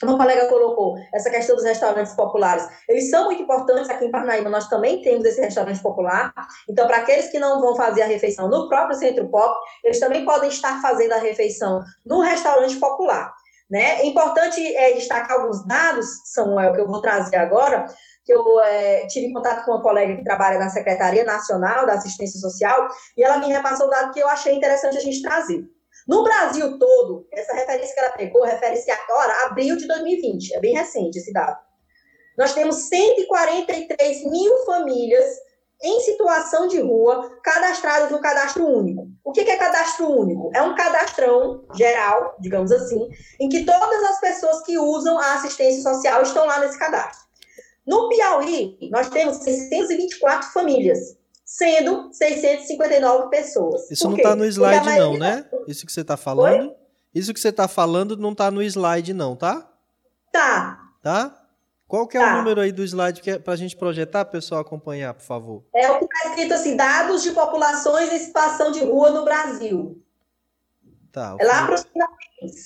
[0.03, 2.69] uma colega colocou essa questão dos restaurantes populares.
[2.89, 4.49] Eles são muito importantes aqui em Parnaíba.
[4.49, 6.33] Nós também temos esse restaurante popular.
[6.69, 10.25] Então, para aqueles que não vão fazer a refeição no próprio Centro Pop, eles também
[10.25, 13.33] podem estar fazendo a refeição no restaurante popular.
[13.71, 14.01] Né?
[14.01, 17.85] É importante é, destacar alguns dados, Samuel, que eu vou trazer agora,
[18.25, 22.41] que eu é, tive contato com uma colega que trabalha na Secretaria Nacional da Assistência
[22.41, 25.65] Social, e ela me repassou um dado que eu achei interessante a gente trazer.
[26.09, 30.61] No Brasil todo, essa referência que ela pegou refere-se agora a abril de 2020, é
[30.61, 31.59] bem recente esse dado.
[32.39, 35.27] Nós temos 143 mil famílias
[35.83, 39.09] em situação de rua cadastradas no cadastro único.
[39.23, 40.51] O que é cadastro único?
[40.55, 45.83] É um cadastrão geral, digamos assim, em que todas as pessoas que usam a assistência
[45.83, 47.29] social estão lá nesse cadastro.
[47.87, 51.19] No Piauí, nós temos 624 famílias
[51.49, 53.91] sendo 659 pessoas.
[53.91, 55.47] Isso não está no slide não, né?
[55.69, 56.69] Isso que você está falando?
[56.69, 56.77] Oi?
[57.15, 59.69] Isso que você está falando não está no slide não, tá?
[60.33, 60.81] Tá.
[61.03, 61.45] Tá?
[61.87, 62.35] Qual que é tá.
[62.35, 65.65] o número aí do slide que é para a gente projetar, pessoal acompanhar, por favor?
[65.75, 70.03] É o que está escrito assim, dados de populações em situação de rua no Brasil.
[71.13, 71.37] Tá.
[71.39, 71.77] É lá para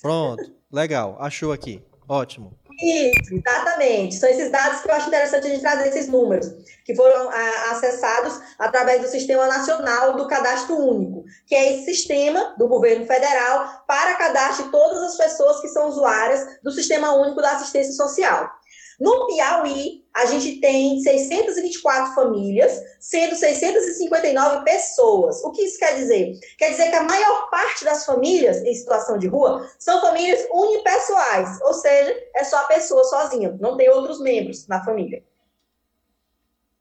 [0.01, 1.83] Pronto, legal, achou aqui.
[2.13, 2.53] Ótimo.
[2.83, 4.17] Isso, exatamente.
[4.17, 6.47] São esses dados que eu acho interessante a gente trazer esses números,
[6.85, 11.87] que foram a, ah, acessados através do Sistema Nacional do Cadastro Único, que é esse
[11.87, 17.15] sistema do governo federal para cadastro de todas as pessoas que são usuárias do Sistema
[17.15, 18.51] Único da Assistência Social.
[19.01, 25.43] No Piauí, a gente tem 624 famílias, sendo 659 pessoas.
[25.43, 26.39] O que isso quer dizer?
[26.59, 31.61] Quer dizer que a maior parte das famílias em situação de rua são famílias unipessoais,
[31.63, 35.25] ou seja, é só a pessoa sozinha, não tem outros membros na família.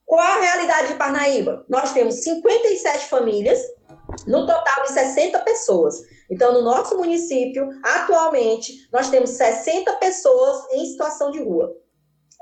[0.05, 1.65] Qual a realidade de Parnaíba?
[1.69, 3.61] Nós temos 57 famílias,
[4.27, 6.01] no total de 60 pessoas.
[6.29, 11.80] Então, no nosso município, atualmente, nós temos 60 pessoas em situação de rua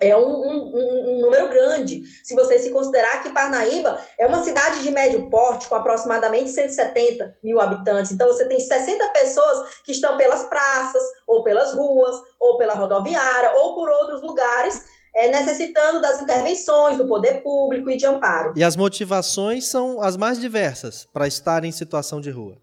[0.01, 2.03] é um, um, um, número grande.
[2.23, 7.37] Se você se considerar que Parnaíba é uma cidade de médio porte, com aproximadamente 170
[7.43, 8.11] mil habitantes.
[8.11, 13.51] Então, você tem 60 pessoas que estão pelas praças, ou pelas ruas, ou pela rodoviária,
[13.57, 14.83] ou por outros lugares,
[15.15, 18.53] é, necessitando das intervenções do poder público e de amparo.
[18.55, 22.57] E as motivações são as mais diversas para estar em situação de rua.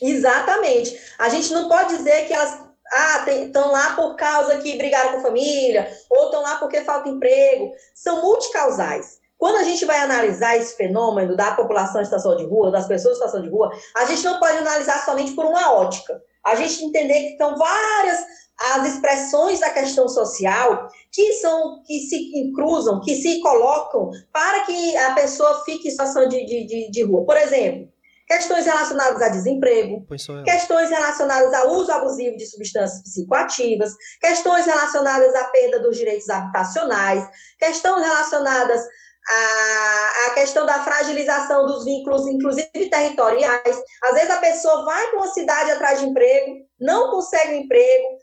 [0.00, 0.98] Exatamente.
[1.18, 5.18] A gente não pode dizer que elas ah, estão lá por causa que brigaram com
[5.18, 7.72] a família, ou estão lá porque falta emprego.
[7.94, 9.18] São multicausais.
[9.36, 13.12] Quando a gente vai analisar esse fenômeno da população em situação de rua, das pessoas
[13.12, 16.20] em situação de rua, a gente não pode analisar somente por uma ótica.
[16.44, 18.26] A gente entender que estão várias
[18.58, 24.96] as expressões da questão social que são que se cruzam, que se colocam para que
[24.96, 27.24] a pessoa fique em situação de, de, de, de rua.
[27.24, 27.88] Por exemplo,
[28.28, 30.06] questões relacionadas a desemprego,
[30.44, 37.26] questões relacionadas ao uso abusivo de substâncias psicoativas, questões relacionadas à perda dos direitos habitacionais,
[37.58, 38.82] questões relacionadas
[39.30, 43.82] à, à questão da fragilização dos vínculos, inclusive territoriais.
[44.04, 48.18] Às vezes a pessoa vai para uma cidade atrás de emprego, não consegue um emprego,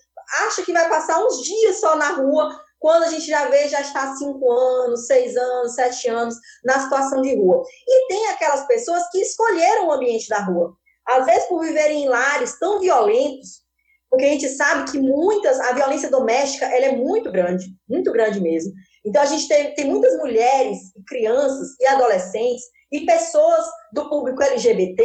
[0.46, 3.82] acha que vai passar uns dias só na rua, quando a gente já vê, já
[3.82, 7.64] está cinco anos, seis anos, sete anos na situação de rua.
[7.88, 10.72] E tem aquelas pessoas que escolheram o ambiente da rua.
[11.04, 13.64] Às vezes, por viverem em lares tão violentos,
[14.08, 18.40] porque a gente sabe que muitas, a violência doméstica, ela é muito grande, muito grande
[18.40, 18.72] mesmo.
[19.04, 25.04] Então, a gente tem, tem muitas mulheres, crianças e adolescentes e pessoas do público LGBT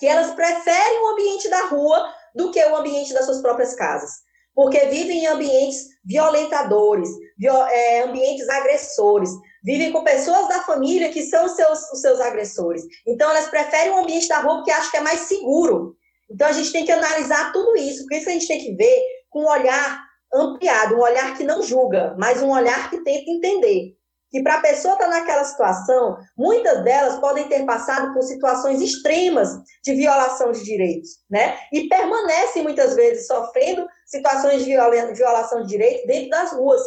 [0.00, 4.31] que elas preferem o ambiente da rua do que o ambiente das suas próprias casas
[4.54, 9.30] porque vivem em ambientes violentadores, viol é, ambientes agressores,
[9.64, 12.82] vivem com pessoas da família que são os seus, os seus agressores.
[13.06, 15.96] Então, elas preferem o ambiente da rua porque acham que é mais seguro.
[16.30, 19.02] Então, a gente tem que analisar tudo isso, por isso a gente tem que ver
[19.30, 20.02] com um olhar
[20.34, 23.94] ampliado, um olhar que não julga, mas um olhar que tenta entender
[24.32, 28.80] que para a pessoa estar tá naquela situação, muitas delas podem ter passado por situações
[28.80, 29.50] extremas
[29.84, 31.58] de violação de direitos, né?
[31.70, 34.74] E permanecem muitas vezes sofrendo situações de
[35.14, 36.80] violação de direitos dentro das ruas,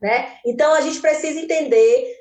[0.00, 0.38] né?
[0.44, 2.14] Então a gente precisa entender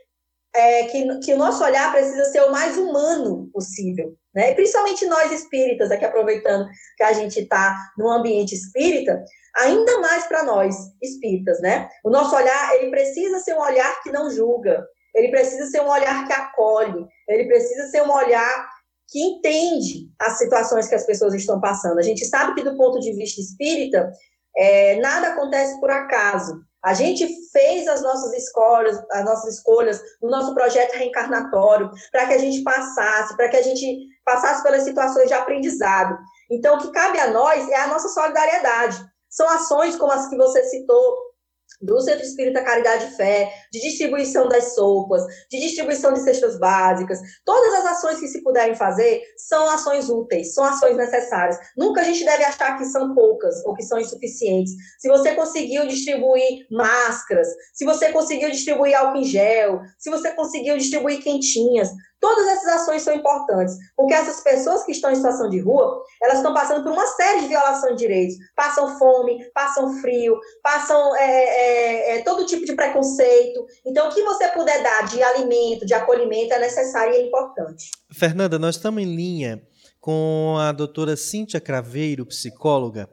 [0.55, 4.53] é, que, que o nosso olhar precisa ser o mais humano possível, né?
[4.53, 6.67] Principalmente nós espíritas, aqui aproveitando
[6.97, 9.23] que a gente está no ambiente espírita,
[9.55, 11.87] ainda mais para nós espíritas, né?
[12.03, 15.89] O nosso olhar, ele precisa ser um olhar que não julga, ele precisa ser um
[15.89, 18.67] olhar que acolhe, ele precisa ser um olhar
[19.09, 21.99] que entende as situações que as pessoas estão passando.
[21.99, 24.11] A gente sabe que do ponto de vista espírita,
[24.57, 26.61] é, nada acontece por acaso.
[26.83, 32.33] A gente fez as nossas escolhas, as nossas escolhas no nosso projeto reencarnatório para que
[32.33, 36.17] a gente passasse, para que a gente passasse pelas situações de aprendizado.
[36.49, 39.03] Então, o que cabe a nós é a nossa solidariedade.
[39.29, 41.32] São ações como as que você citou,
[41.81, 47.19] do Centro Espírita Caridade e Fé, de distribuição das sopas, de distribuição de cestas básicas,
[47.45, 51.57] todas as ações que se puderem fazer são ações úteis, são ações necessárias.
[51.77, 54.73] Nunca a gente deve achar que são poucas ou que são insuficientes.
[54.99, 60.77] Se você conseguiu distribuir máscaras, se você conseguiu distribuir álcool em gel, se você conseguiu
[60.77, 61.89] distribuir quentinhas,
[62.23, 66.38] Todas essas ações são importantes, porque essas pessoas que estão em situação de rua, elas
[66.38, 68.38] estão passando por uma série de violações de direitos.
[68.55, 73.65] Passam fome, passam frio, passam é, é, é, todo tipo de preconceito.
[73.86, 77.89] Então, o que você puder dar de alimento, de acolhimento, é necessário e é importante.
[78.12, 79.62] Fernanda, nós estamos em linha
[79.99, 83.10] com a doutora Cíntia Craveiro, psicóloga,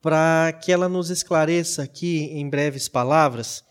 [0.00, 3.64] para que ela nos esclareça aqui, em breves palavras,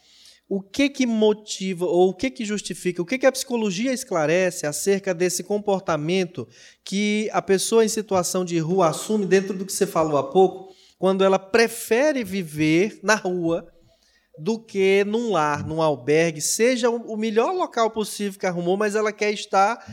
[0.49, 4.67] o que que motiva ou o que que justifica, o que que a psicologia esclarece
[4.67, 6.45] acerca desse comportamento
[6.83, 10.73] que a pessoa em situação de rua assume dentro do que você falou há pouco,
[10.99, 13.65] quando ela prefere viver na rua
[14.37, 19.11] do que num lar, num albergue, seja o melhor local possível que arrumou, mas ela
[19.11, 19.83] quer estar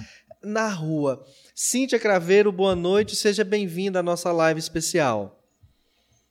[0.43, 1.25] na rua.
[1.55, 5.39] Cíntia Craveiro, boa noite, seja bem-vinda à nossa live especial.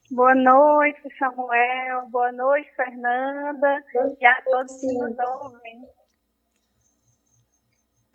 [0.10, 2.08] Boa noite, Samuel.
[2.10, 3.84] Boa noite, Fernanda.
[4.20, 5.86] E a todos que nos ouvem.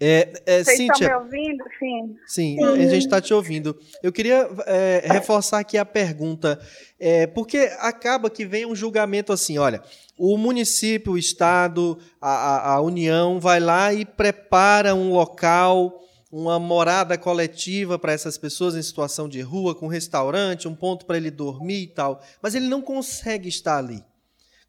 [0.04, 1.64] É, é, Vocês Cíntia, estão me ouvindo?
[1.78, 2.16] Sim.
[2.26, 2.64] Sim, Sim.
[2.64, 3.78] a gente está te ouvindo.
[4.02, 6.60] Eu queria é, reforçar aqui a pergunta,
[6.98, 9.80] é, porque acaba que vem um julgamento assim, olha,
[10.18, 16.00] o município, o Estado, a, a, a União vai lá e prepara um local
[16.32, 21.04] uma morada coletiva para essas pessoas em situação de rua, com um restaurante, um ponto
[21.04, 22.22] para ele dormir e tal.
[22.40, 24.02] Mas ele não consegue estar ali.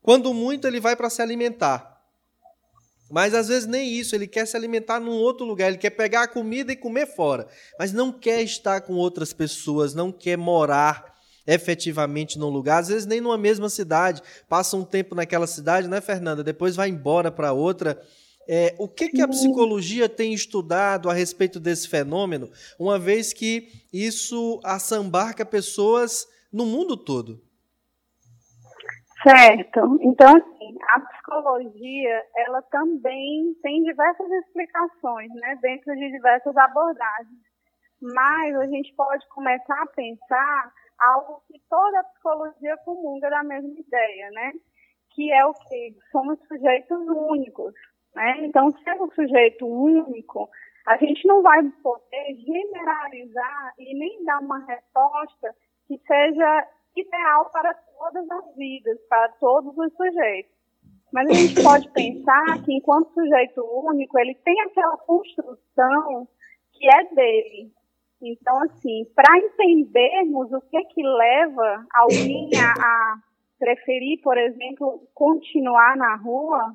[0.01, 1.92] Quando muito, ele vai para se alimentar.
[3.11, 6.23] Mas às vezes nem isso, ele quer se alimentar num outro lugar, ele quer pegar
[6.23, 7.47] a comida e comer fora,
[7.77, 11.13] mas não quer estar com outras pessoas, não quer morar
[11.45, 15.99] efetivamente num lugar, às vezes nem numa mesma cidade, passa um tempo naquela cidade, né,
[15.99, 16.43] Fernanda?
[16.43, 17.99] Depois vai embora para outra
[18.47, 23.69] é, o que, que a psicologia tem estudado a respeito desse fenômeno, uma vez que
[23.91, 27.41] isso assambarca pessoas no mundo todo?
[29.23, 29.97] Certo.
[30.01, 37.41] Então, assim, a psicologia, ela também tem diversas explicações, né, dentro de diversas abordagens.
[38.01, 43.79] mas a gente pode começar a pensar algo que toda a psicologia comunga da mesma
[43.79, 44.51] ideia, né?
[45.11, 45.95] Que é o que?
[46.11, 47.73] Somos sujeitos únicos,
[48.13, 48.45] né?
[48.45, 50.49] Então, sendo um sujeito único,
[50.85, 55.55] a gente não vai poder generalizar e nem dar uma resposta
[55.87, 56.67] que seja
[56.97, 60.52] ideal para todas as vidas, para todos os sujeitos.
[61.13, 66.27] Mas a gente pode pensar que, enquanto sujeito único, ele tem aquela construção
[66.73, 67.71] que é dele.
[68.19, 73.17] Então, assim, para entendermos o que que leva alguém a, a
[73.59, 76.73] preferir, por exemplo, continuar na rua,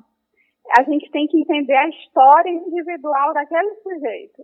[0.77, 4.43] a gente tem que entender a história individual daquele sujeito,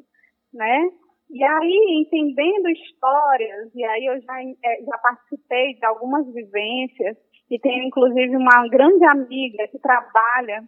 [0.53, 0.89] né?
[1.29, 7.17] E aí, entendendo histórias, e aí eu já, é, já participei de algumas vivências,
[7.49, 10.63] e tenho inclusive uma grande amiga que trabalha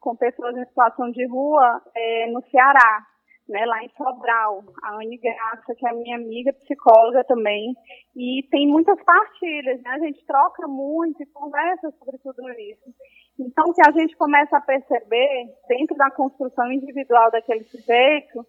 [0.00, 3.04] com pessoas em situação de rua é, no Ceará,
[3.48, 7.74] né, lá em Sobral, a Anne Graça, que é minha amiga psicóloga também,
[8.14, 12.92] e tem muitas partilhas, né, a gente troca muito e conversa sobre tudo isso.
[13.38, 18.46] Então, que a gente começa a perceber dentro da construção individual daquele sujeito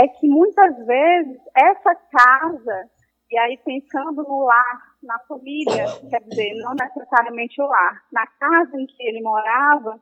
[0.00, 2.90] é que muitas vezes essa casa,
[3.30, 8.80] e aí pensando no lar, na família, quer dizer, não necessariamente o lar, na casa
[8.80, 10.00] em que ele morava,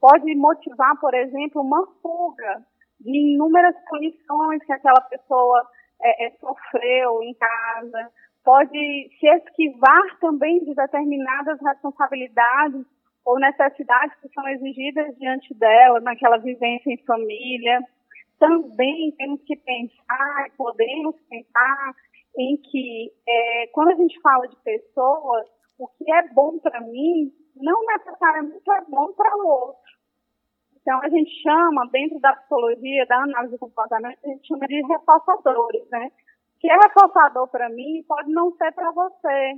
[0.00, 2.64] pode motivar, por exemplo, uma fuga
[3.00, 5.68] de inúmeras punições que aquela pessoa
[6.02, 8.10] é, é, sofreu em casa,
[8.44, 12.84] pode se esquivar também de determinadas responsabilidades
[13.24, 17.80] ou necessidades que são exigidas diante dela naquela vivência em família.
[18.38, 21.94] Também temos que pensar, podemos pensar
[22.38, 25.46] em que é, quando a gente fala de pessoas,
[25.78, 29.96] o que é bom para mim não necessariamente é bom para o outro.
[30.86, 34.80] Então, a gente chama, dentro da psicologia, da análise do comportamento, a gente chama de
[34.86, 36.12] reforçadores, né?
[36.54, 39.52] O que é reforçador para mim pode não ser para você.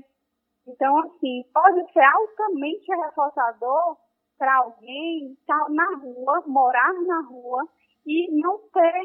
[0.66, 3.96] Então, assim, pode ser altamente reforçador
[4.38, 7.68] para alguém estar tá na rua, morar na rua
[8.06, 9.04] e não ter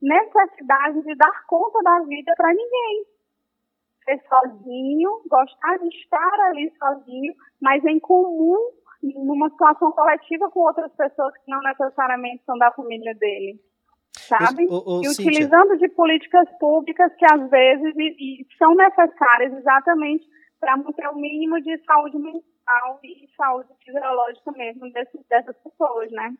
[0.00, 3.04] necessidade de dar conta da vida para ninguém.
[4.04, 8.56] Ser sozinho, gostar de estar ali sozinho, mas em comum
[9.02, 13.60] numa situação coletiva com outras pessoas que não necessariamente são da família dele.
[14.16, 14.66] Sabe?
[14.70, 20.24] O, o, e utilizando de políticas públicas que às vezes e, e são necessárias exatamente
[20.60, 24.90] para manter o mínimo de saúde mental e saúde fisiológica mesmo
[25.28, 26.34] dessas pessoas, né?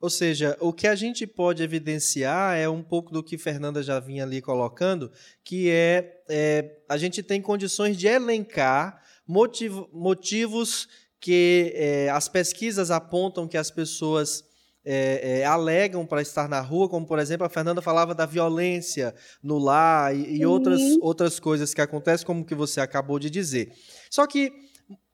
[0.00, 4.00] Ou seja, o que a gente pode evidenciar é um pouco do que Fernanda já
[4.00, 5.12] vinha ali colocando,
[5.44, 10.88] que é, é a gente tem condições de elencar motiv motivos
[11.20, 14.42] que é, as pesquisas apontam que as pessoas
[14.82, 19.14] é, é, alegam para estar na rua, como por exemplo a Fernanda falava da violência
[19.42, 23.70] no lar e, e outras, outras coisas que acontecem, como que você acabou de dizer.
[24.08, 24.69] Só que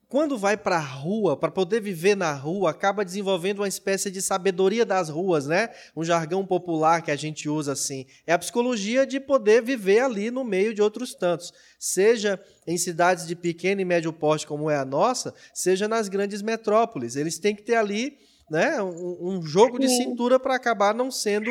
[0.08, 4.22] quando vai para a rua, para poder viver na rua, acaba desenvolvendo uma espécie de
[4.22, 5.68] sabedoria das ruas, né?
[5.96, 8.06] Um jargão popular que a gente usa assim.
[8.24, 13.26] É a psicologia de poder viver ali no meio de outros tantos, seja em cidades
[13.26, 17.16] de pequeno e médio porte como é a nossa, seja nas grandes metrópoles.
[17.16, 18.16] Eles têm que ter ali,
[18.48, 21.50] né, um, um jogo de cintura para acabar não sendo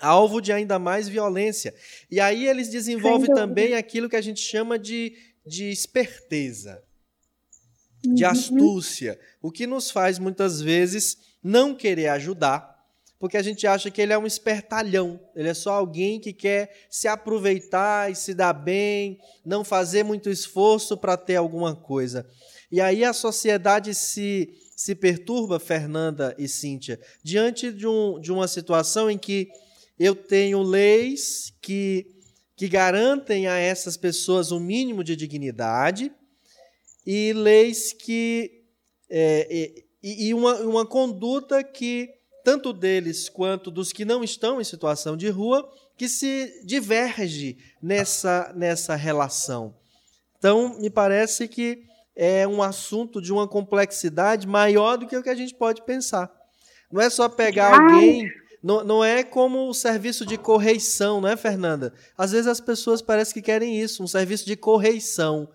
[0.00, 1.72] alvo de ainda mais violência.
[2.10, 5.14] E aí eles desenvolvem também aquilo que a gente chama de,
[5.46, 6.82] de esperteza
[8.02, 8.30] de uhum.
[8.30, 12.70] astúcia, o que nos faz muitas vezes não querer ajudar,
[13.18, 16.86] porque a gente acha que ele é um espertalhão, ele é só alguém que quer
[16.88, 22.26] se aproveitar e se dar bem, não fazer muito esforço para ter alguma coisa.
[22.72, 28.48] E aí a sociedade se, se perturba, Fernanda e Cíntia, diante de, um, de uma
[28.48, 29.48] situação em que
[29.98, 32.06] eu tenho leis que,
[32.56, 36.10] que garantem a essas pessoas um mínimo de dignidade,
[37.12, 38.62] e leis que.
[39.10, 42.08] É, e, e uma, uma conduta que,
[42.44, 48.52] tanto deles quanto dos que não estão em situação de rua, que se diverge nessa,
[48.54, 49.74] nessa relação.
[50.38, 51.82] Então, me parece que
[52.14, 56.32] é um assunto de uma complexidade maior do que o que a gente pode pensar.
[56.92, 58.30] Não é só pegar alguém.
[58.62, 61.92] Não, não é como o serviço de correição, não é, Fernanda?
[62.16, 65.48] Às vezes as pessoas parecem que querem isso, um serviço de correição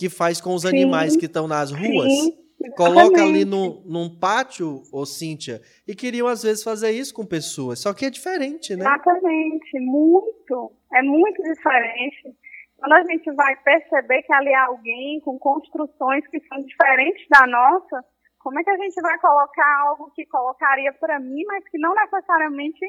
[0.00, 2.10] que faz com os sim, animais que estão nas ruas.
[2.10, 2.32] Sim,
[2.74, 7.80] coloca ali no, num pátio, ô Cíntia, e queriam às vezes fazer isso com pessoas.
[7.80, 8.80] Só que é diferente, né?
[8.82, 10.72] Exatamente, muito.
[10.94, 12.34] É muito diferente.
[12.78, 17.46] Quando a gente vai perceber que ali há alguém com construções que são diferentes da
[17.46, 18.02] nossa,
[18.38, 21.94] como é que a gente vai colocar algo que colocaria para mim, mas que não
[21.94, 22.80] necessariamente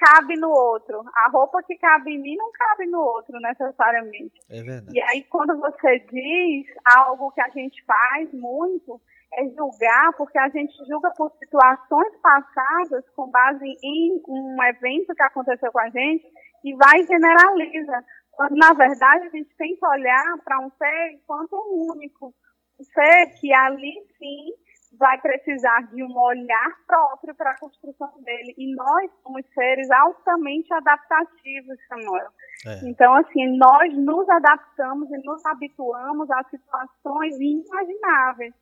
[0.00, 1.02] cabe no outro.
[1.14, 4.40] A roupa que cabe em mim não cabe no outro necessariamente.
[4.48, 4.96] É verdade.
[4.98, 9.00] E aí quando você diz algo que a gente faz muito,
[9.34, 15.22] é julgar, porque a gente julga por situações passadas com base em um evento que
[15.22, 16.26] aconteceu com a gente
[16.64, 18.04] e vai e generaliza.
[18.32, 22.34] Quando, na verdade, a gente tem que olhar para um ser enquanto um único.
[22.80, 24.54] Um ser que ali sim
[25.00, 28.54] vai precisar de um olhar próprio para a construção dele.
[28.58, 32.28] E nós somos seres altamente adaptativos, Samuel.
[32.66, 32.88] É.
[32.88, 38.54] Então, assim, nós nos adaptamos e nos habituamos a situações inimagináveis.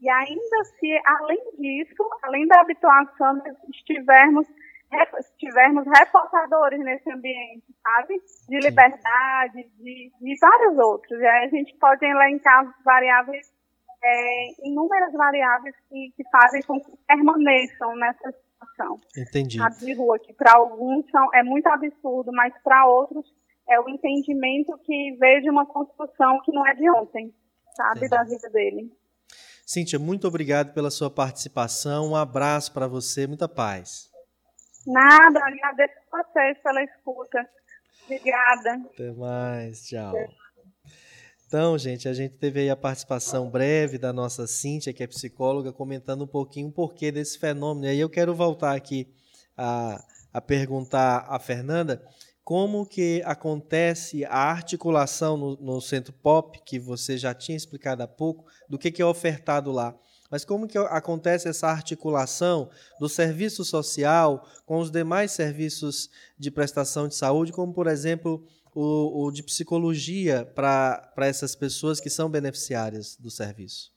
[0.00, 3.40] E ainda se, além disso, além da habituação,
[3.72, 4.48] estivermos
[5.38, 8.20] tivermos reforçadores nesse ambiente, sabe?
[8.48, 11.20] De liberdade, de, de vários outros.
[11.20, 13.46] E aí a gente pode elencar variáveis,
[14.02, 19.00] é, inúmeras variáveis que, que fazem com que permaneçam nessa situação.
[19.16, 19.60] Entendi.
[19.60, 23.26] A de rua, que para alguns são, é muito absurdo, mas para outros
[23.68, 27.32] é o entendimento que vejo uma construção que não é de ontem,
[27.76, 28.08] sabe?
[28.08, 28.92] Da vida dele.
[29.64, 32.10] Cíntia, muito obrigado pela sua participação.
[32.10, 34.10] Um abraço para você, muita paz.
[34.84, 37.48] Nada, agradeço a vocês pela escuta.
[38.06, 38.82] Obrigada.
[38.92, 40.14] Até mais, tchau.
[41.50, 45.72] Então, gente, a gente teve aí a participação breve da nossa Cíntia, que é psicóloga,
[45.72, 47.86] comentando um pouquinho o porquê desse fenômeno.
[47.86, 49.12] E aí eu quero voltar aqui
[49.56, 50.00] a,
[50.32, 52.00] a perguntar à Fernanda
[52.44, 58.06] como que acontece a articulação no, no, centro pop, que você já tinha explicado há
[58.06, 59.98] pouco, do que, que é ofertado lá.
[60.30, 62.70] Mas como que acontece essa articulação
[63.00, 69.24] do serviço social com os demais serviços de prestação de saúde, como, por exemplo, o,
[69.24, 73.92] o de psicologia para essas pessoas que são beneficiárias do serviço?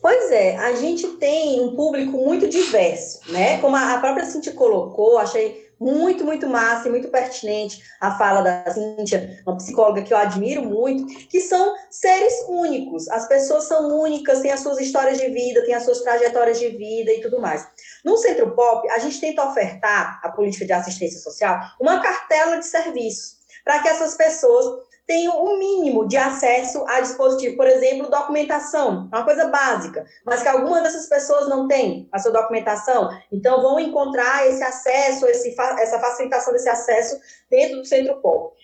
[0.00, 3.60] Pois é, a gente tem um público muito diverso, né?
[3.60, 8.72] Como a própria Cintia colocou, achei muito, muito massa e muito pertinente a fala da
[8.72, 13.08] Cíntia, uma psicóloga que eu admiro muito, que são seres únicos.
[13.08, 16.68] As pessoas são únicas, têm as suas histórias de vida, têm as suas trajetórias de
[16.68, 17.66] vida e tudo mais.
[18.04, 22.66] No Centro Pop, a gente tenta ofertar, a política de assistência social, uma cartela de
[22.66, 23.35] serviços
[23.66, 29.08] para que essas pessoas tenham o um mínimo de acesso a dispositivo, por exemplo, documentação,
[29.12, 33.80] uma coisa básica, mas que algumas dessas pessoas não têm a sua documentação, então vão
[33.80, 37.18] encontrar esse acesso, esse, essa facilitação desse acesso
[37.50, 38.56] dentro do Centro Pop.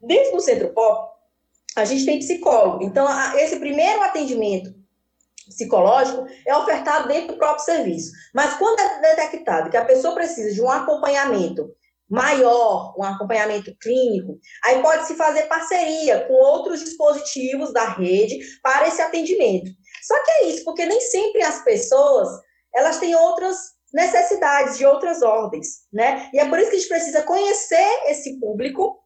[0.00, 1.12] Dentro do Centro Pop,
[1.74, 4.72] a gente tem psicólogo, então esse primeiro atendimento
[5.48, 8.12] psicológico é ofertado dentro do próprio serviço.
[8.32, 11.74] Mas quando é detectado que a pessoa precisa de um acompanhamento
[12.12, 19.00] maior, um acompanhamento clínico, aí pode-se fazer parceria com outros dispositivos da rede para esse
[19.00, 19.70] atendimento.
[20.06, 22.28] Só que é isso, porque nem sempre as pessoas,
[22.74, 23.56] elas têm outras
[23.94, 26.28] necessidades de outras ordens, né?
[26.34, 28.98] E é por isso que a gente precisa conhecer esse público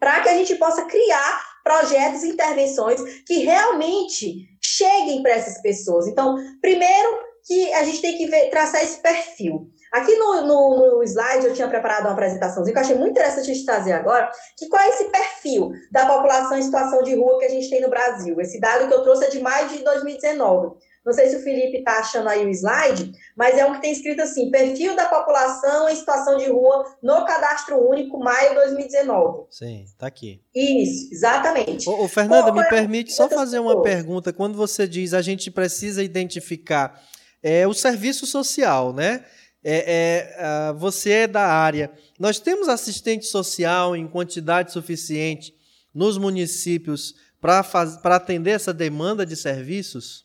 [0.00, 6.08] para que a gente possa criar projetos e intervenções que realmente cheguem para essas pessoas.
[6.08, 9.70] Então, primeiro que a gente tem que ver, traçar esse perfil.
[9.92, 13.50] Aqui no, no, no, slide eu tinha preparado uma apresentação que eu achei muito interessante
[13.50, 17.38] a gente trazer agora, que qual é esse perfil da população em situação de rua
[17.38, 18.40] que a gente tem no Brasil.
[18.40, 20.76] Esse dado que eu trouxe é de maio de 2019.
[21.04, 23.92] Não sei se o Felipe está achando aí o slide, mas é um que tem
[23.92, 29.46] escrito assim: perfil da população em situação de rua no cadastro único, maio de 2019.
[29.50, 30.40] Sim, está aqui.
[30.54, 31.86] Isso, exatamente.
[31.86, 34.32] Ô, ô Fernanda, me permite só fazer uma pergunta.
[34.32, 36.98] Quando você diz a gente precisa identificar
[37.42, 39.24] é, o serviço social, né?
[39.64, 41.90] É, é, uh, você é da área.
[42.18, 45.54] Nós temos assistente social em quantidade suficiente
[45.94, 50.24] nos municípios para atender essa demanda de serviços?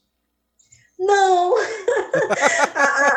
[0.98, 1.56] Não!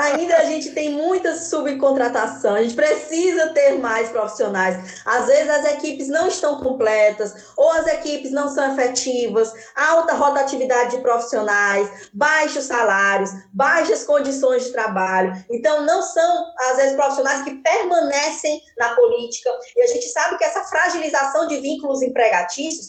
[0.01, 5.03] Ainda a gente tem muita subcontratação, a gente precisa ter mais profissionais.
[5.05, 10.97] Às vezes as equipes não estão completas, ou as equipes não são efetivas, alta rotatividade
[10.97, 15.33] de profissionais, baixos salários, baixas condições de trabalho.
[15.51, 19.51] Então, não são, às vezes, profissionais que permanecem na política.
[19.77, 22.89] E a gente sabe que essa fragilização de vínculos empregatícios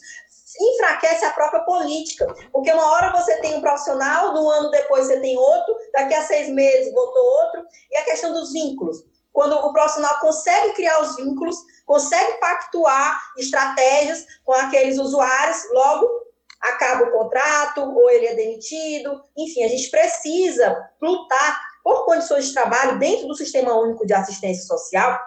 [0.60, 2.26] enfraquece a própria política.
[2.52, 6.24] Porque uma hora você tem um profissional, no ano depois você tem outro, daqui a
[6.24, 9.04] seis meses voltou outro, e a questão dos vínculos.
[9.32, 16.08] Quando o profissional consegue criar os vínculos, consegue pactuar estratégias com aqueles usuários, logo
[16.62, 19.22] acaba o contrato ou ele é demitido.
[19.38, 24.64] Enfim, a gente precisa lutar por condições de trabalho dentro do Sistema Único de Assistência
[24.64, 25.20] Social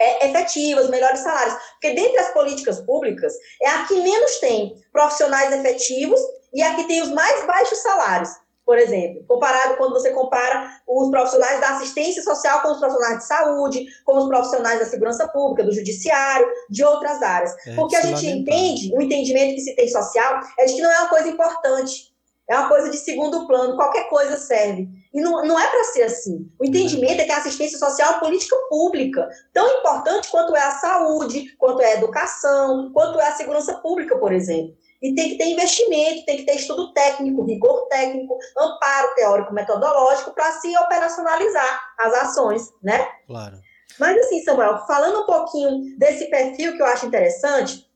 [0.00, 1.54] é, efetivas, melhores salários.
[1.72, 3.32] Porque dentre as políticas públicas,
[3.62, 6.20] é a que menos tem profissionais efetivos
[6.52, 8.30] e a que tem os mais baixos salários.
[8.66, 13.26] por exemplo, comparado quando você compara os profissionais da assistência social com os profissionais de
[13.26, 17.54] saúde, com os profissionais da segurança pública, do judiciário, de outras áreas.
[17.66, 20.90] É, Porque a gente entende, o entendimento que se tem social é de que não
[20.90, 22.13] é uma coisa importante,
[22.48, 24.88] é uma coisa de segundo plano, qualquer coisa serve.
[25.12, 26.50] E não, não é para ser assim.
[26.58, 30.62] O entendimento é que a assistência social é uma política pública, tão importante quanto é
[30.62, 34.76] a saúde, quanto é a educação, quanto é a segurança pública, por exemplo.
[35.00, 40.32] E tem que ter investimento, tem que ter estudo técnico, rigor técnico, amparo teórico metodológico
[40.32, 43.06] para se operacionalizar as ações, né?
[43.26, 43.58] Claro.
[43.98, 47.86] Mas assim, Samuel, falando um pouquinho desse perfil que eu acho interessante,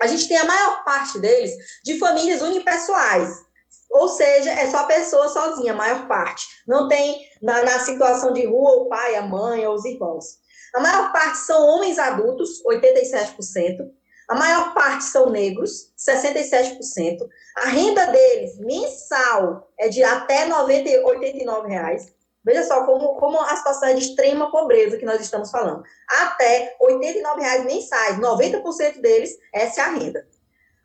[0.00, 1.52] a gente tem a maior parte deles
[1.84, 3.47] de famílias unipessoais.
[3.90, 6.46] Ou seja, é só a pessoa sozinha, a maior parte.
[6.66, 10.38] Não tem na, na situação de rua o pai, a mãe ou os irmãos.
[10.74, 13.88] A maior parte são homens adultos, 87%.
[14.28, 17.26] A maior parte são negros, 67%.
[17.56, 22.12] A renda deles mensal é de até 90, 89 reais.
[22.44, 25.82] Veja só como, como a situação é de extrema pobreza que nós estamos falando.
[26.22, 30.26] Até 89 reais mensais, 90% deles, essa é a renda.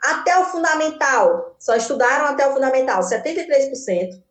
[0.04, 4.22] Até o fundamental, só estudaram até o fundamental, 73%.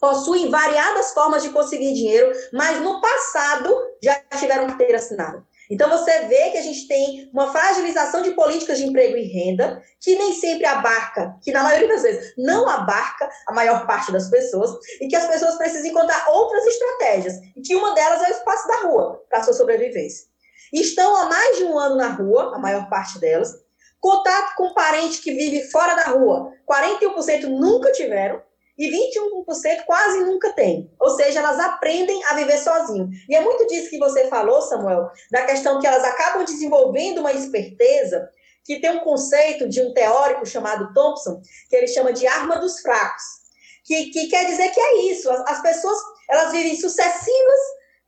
[0.00, 3.72] Possuem variadas formas de conseguir dinheiro, mas no passado
[4.02, 5.44] já tiveram carteira assinada.
[5.70, 9.80] Então você vê que a gente tem uma fragilização de políticas de emprego e renda,
[10.00, 14.28] que nem sempre abarca, que na maioria das vezes não abarca a maior parte das
[14.28, 14.70] pessoas,
[15.00, 18.66] e que as pessoas precisam encontrar outras estratégias, e que uma delas é o espaço
[18.66, 20.26] da rua para sua sobrevivência.
[20.72, 23.54] Estão há mais de um ano na rua, a maior parte delas,
[24.00, 28.42] Contato com parente que vive fora da rua, 41% nunca tiveram
[28.78, 30.90] e 21% quase nunca tem.
[30.98, 33.10] Ou seja, elas aprendem a viver sozinho.
[33.28, 37.32] E é muito disso que você falou, Samuel, da questão que elas acabam desenvolvendo uma
[37.32, 38.30] esperteza
[38.64, 42.80] que tem um conceito de um teórico chamado Thompson, que ele chama de arma dos
[42.80, 43.22] fracos,
[43.84, 45.98] que, que quer dizer que é isso, as, as pessoas
[46.28, 47.60] elas vivem sucessivas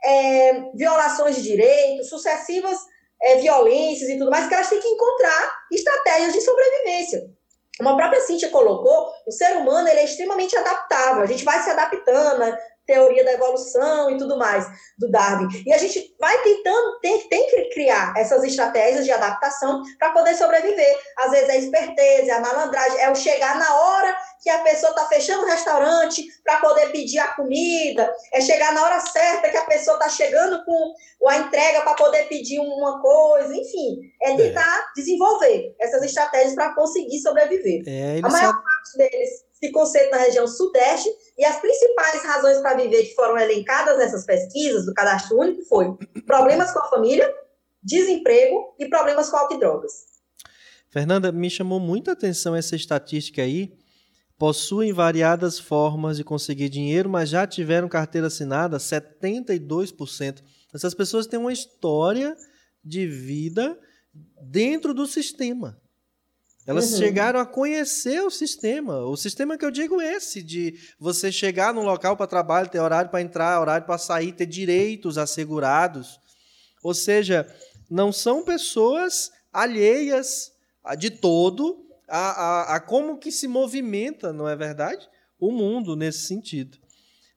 [0.04, 2.78] é, violações de direitos, sucessivas
[3.22, 7.30] é, violências e tudo mais, que elas têm que encontrar estratégias de sobrevivência.
[7.78, 11.62] Como a própria Cíntia colocou, o ser humano ele é extremamente adaptável, a gente vai
[11.62, 12.58] se adaptando, né?
[12.92, 14.66] Teoria da evolução e tudo mais
[14.98, 15.48] do Darwin.
[15.66, 20.34] E a gente vai tentando, tem, tem que criar essas estratégias de adaptação para poder
[20.34, 20.98] sobreviver.
[21.18, 24.58] Às vezes é a esperteza, é a malandragem, é o chegar na hora que a
[24.58, 29.48] pessoa está fechando o restaurante para poder pedir a comida, é chegar na hora certa
[29.48, 30.94] que a pessoa está chegando com
[31.28, 35.00] a entrega para poder pedir uma coisa, enfim, é, tentar é.
[35.00, 37.84] desenvolver essas estratégias para conseguir sobreviver.
[37.86, 38.64] É, a maior sabe...
[38.64, 41.08] parte deles se concentra na região sudeste
[41.38, 45.96] e as principais razões para viver que foram elencadas nessas pesquisas do cadastro único foi
[46.26, 47.32] problemas com a família,
[47.80, 49.92] desemprego e problemas com álcool e drogas.
[50.90, 53.72] Fernanda, me chamou muita atenção essa estatística aí,
[54.36, 60.42] possuem variadas formas de conseguir dinheiro, mas já tiveram carteira assinada 72%.
[60.74, 62.36] Essas pessoas têm uma história
[62.84, 63.78] de vida
[64.42, 65.80] dentro do sistema.
[66.66, 66.98] Elas uhum.
[66.98, 69.00] chegaram a conhecer o sistema.
[69.04, 72.78] O sistema que eu digo é esse, de você chegar num local para trabalho, ter
[72.78, 76.20] horário para entrar, horário para sair, ter direitos assegurados.
[76.82, 77.52] Ou seja,
[77.90, 80.52] não são pessoas alheias
[80.98, 85.08] de todo a, a, a como que se movimenta, não é verdade?
[85.40, 86.78] O mundo nesse sentido.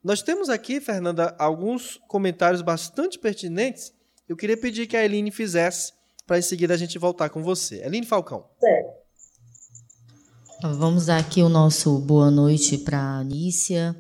[0.04, 3.92] Nós temos aqui, Fernanda, alguns comentários bastante pertinentes.
[4.30, 5.94] Eu queria pedir que a Eline fizesse,
[6.28, 7.84] para em seguida a gente voltar com você.
[7.84, 8.48] Eline Falcão.
[8.60, 9.05] Certo.
[10.62, 13.94] Vamos dar aqui o nosso boa noite para a Anícia,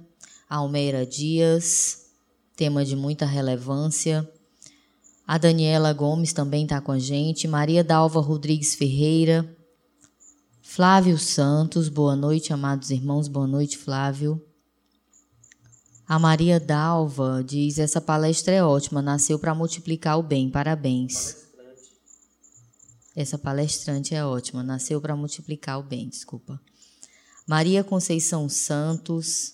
[0.49, 2.05] Almeira Dias,
[2.55, 4.27] tema de muita relevância.
[5.27, 9.45] A Daniela Gomes também está com a gente, Maria Dalva Rodrigues Ferreira,
[10.61, 14.41] Flávio Santos, boa noite, amados irmãos, boa noite, Flávio.
[16.07, 21.44] A Maria Dalva diz: essa palestra é ótima, nasceu para multiplicar o bem, parabéns.
[23.15, 26.59] Essa palestrante é ótima, nasceu para multiplicar o bem, desculpa.
[27.47, 29.53] Maria Conceição Santos.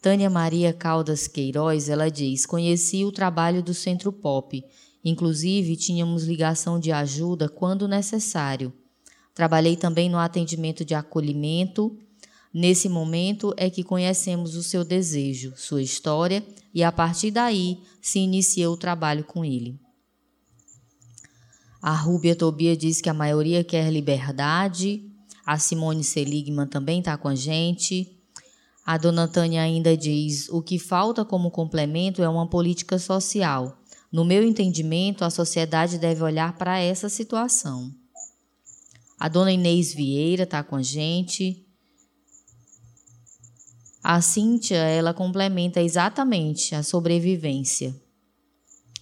[0.00, 4.64] Tânia Maria Caldas Queiroz, ela diz: Conheci o trabalho do Centro Pop.
[5.04, 8.72] Inclusive, tínhamos ligação de ajuda quando necessário.
[9.34, 11.98] Trabalhei também no atendimento de acolhimento.
[12.54, 16.42] Nesse momento é que conhecemos o seu desejo, sua história
[16.72, 19.78] e a partir daí se iniciou o trabalho com ele.
[21.80, 25.04] A Rúbia Tobia diz que a maioria quer liberdade.
[25.44, 28.16] A Simone Seligman também está com a gente.
[28.84, 33.78] A dona Tânia ainda diz: o que falta como complemento é uma política social.
[34.10, 37.92] No meu entendimento, a sociedade deve olhar para essa situação.
[39.18, 41.66] A dona Inês Vieira está com a gente.
[44.02, 47.94] A Cíntia, ela complementa exatamente a sobrevivência.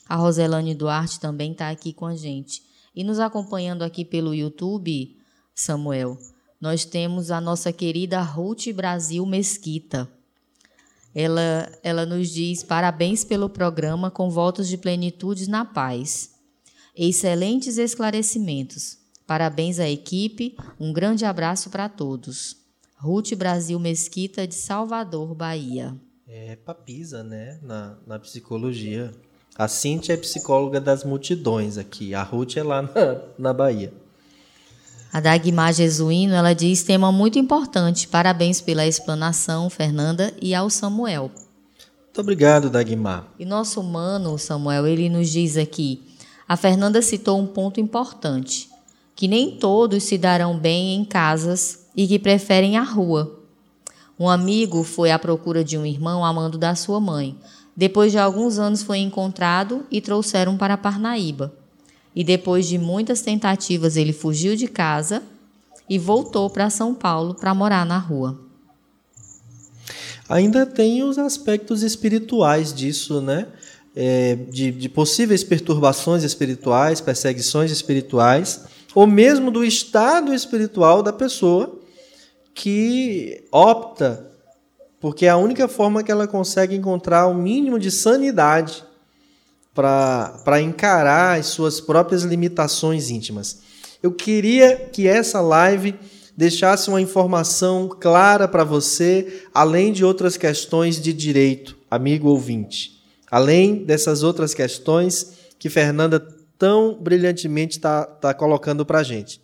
[0.08, 2.62] A Roselane Duarte também está aqui com a gente.
[2.94, 5.16] E nos acompanhando aqui pelo YouTube,
[5.54, 6.18] Samuel,
[6.60, 10.08] nós temos a nossa querida Ruth Brasil Mesquita.
[11.14, 16.34] Ela, ela nos diz parabéns pelo programa com votos de plenitude na paz.
[16.96, 18.98] Excelentes esclarecimentos.
[19.26, 20.56] Parabéns à equipe.
[20.78, 22.56] Um grande abraço para todos.
[22.96, 25.94] Ruth Brasil Mesquita, de Salvador, Bahia.
[26.26, 27.58] É papisa, né?
[27.62, 29.12] Na, na psicologia.
[29.56, 32.12] A Cintia é psicóloga das multidões aqui.
[32.12, 32.90] A Ruth é lá na,
[33.38, 33.92] na Bahia.
[35.12, 38.08] A Dagmar Jesuíno, ela diz tema muito importante.
[38.08, 41.30] Parabéns pela explanação, Fernanda, e ao Samuel.
[42.04, 43.28] Muito obrigado, Dagmar.
[43.38, 46.02] E nosso humano, Samuel, ele nos diz aqui:
[46.48, 48.68] a Fernanda citou um ponto importante,
[49.14, 53.40] que nem todos se darão bem em casas e que preferem a rua.
[54.18, 57.36] Um amigo foi à procura de um irmão amando da sua mãe.
[57.76, 61.52] Depois de alguns anos foi encontrado e trouxeram para Parnaíba.
[62.14, 65.22] E depois de muitas tentativas, ele fugiu de casa
[65.88, 68.38] e voltou para São Paulo para morar na rua.
[70.28, 73.48] Ainda tem os aspectos espirituais disso, né?
[73.96, 78.64] É, de, de possíveis perturbações espirituais, perseguições espirituais,
[78.94, 81.80] ou mesmo do estado espiritual da pessoa
[82.52, 84.33] que opta
[85.04, 88.82] porque é a única forma que ela consegue encontrar o mínimo de sanidade
[89.74, 93.58] para encarar as suas próprias limitações íntimas.
[94.02, 95.94] Eu queria que essa live
[96.34, 102.98] deixasse uma informação clara para você, além de outras questões de direito, amigo ouvinte.
[103.30, 106.18] Além dessas outras questões que Fernanda
[106.58, 109.38] tão brilhantemente está tá colocando para a gente.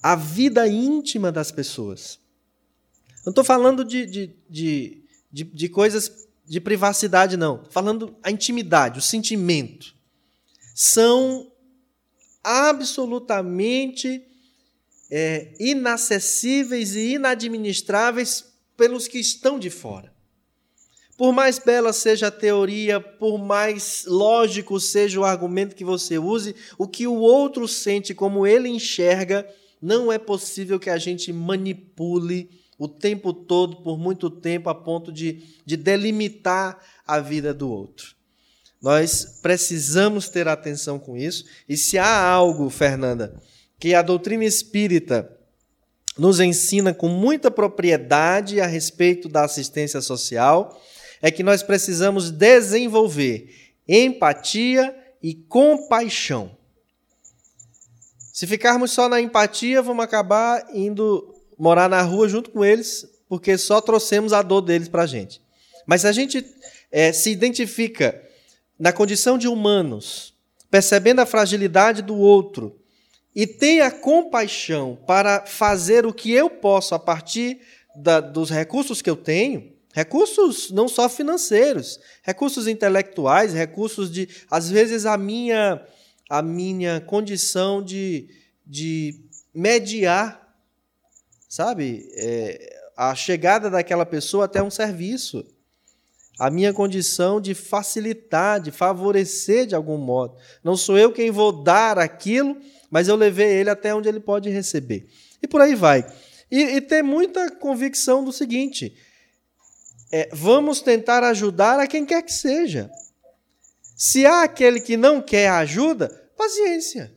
[0.00, 2.21] A vida íntima das pessoas.
[3.24, 7.56] Não estou falando de, de, de, de, de coisas de privacidade, não.
[7.56, 9.94] Estou falando a intimidade, o sentimento.
[10.74, 11.50] São
[12.42, 14.22] absolutamente
[15.10, 18.44] é, inacessíveis e inadministráveis
[18.76, 20.12] pelos que estão de fora.
[21.16, 26.56] Por mais bela seja a teoria, por mais lógico seja o argumento que você use,
[26.76, 29.46] o que o outro sente como ele enxerga,
[29.80, 32.50] não é possível que a gente manipule
[32.82, 38.16] o tempo todo, por muito tempo, a ponto de, de delimitar a vida do outro.
[38.82, 43.40] Nós precisamos ter atenção com isso, e se há algo, Fernanda,
[43.78, 45.30] que a doutrina espírita
[46.18, 50.76] nos ensina com muita propriedade a respeito da assistência social,
[51.20, 56.50] é que nós precisamos desenvolver empatia e compaixão.
[58.32, 61.31] Se ficarmos só na empatia, vamos acabar indo
[61.62, 65.40] morar na rua junto com eles, porque só trouxemos a dor deles para a gente.
[65.86, 66.44] Mas se a gente
[66.90, 68.20] é, se identifica
[68.76, 70.34] na condição de humanos,
[70.68, 72.80] percebendo a fragilidade do outro,
[73.32, 77.60] e tem a compaixão para fazer o que eu posso a partir
[77.94, 84.68] da, dos recursos que eu tenho, recursos não só financeiros, recursos intelectuais, recursos de, às
[84.68, 85.80] vezes, a minha,
[86.28, 88.28] a minha condição de,
[88.66, 89.14] de
[89.54, 90.41] mediar
[91.52, 92.10] sabe?
[92.14, 95.44] É, a chegada daquela pessoa até um serviço.
[96.38, 100.34] A minha condição de facilitar, de favorecer de algum modo.
[100.64, 102.56] Não sou eu quem vou dar aquilo,
[102.90, 105.06] mas eu levei ele até onde ele pode receber.
[105.42, 106.10] E por aí vai.
[106.50, 108.96] E, e ter muita convicção do seguinte:
[110.10, 112.90] é, vamos tentar ajudar a quem quer que seja.
[113.94, 117.12] Se há aquele que não quer ajuda, paciência.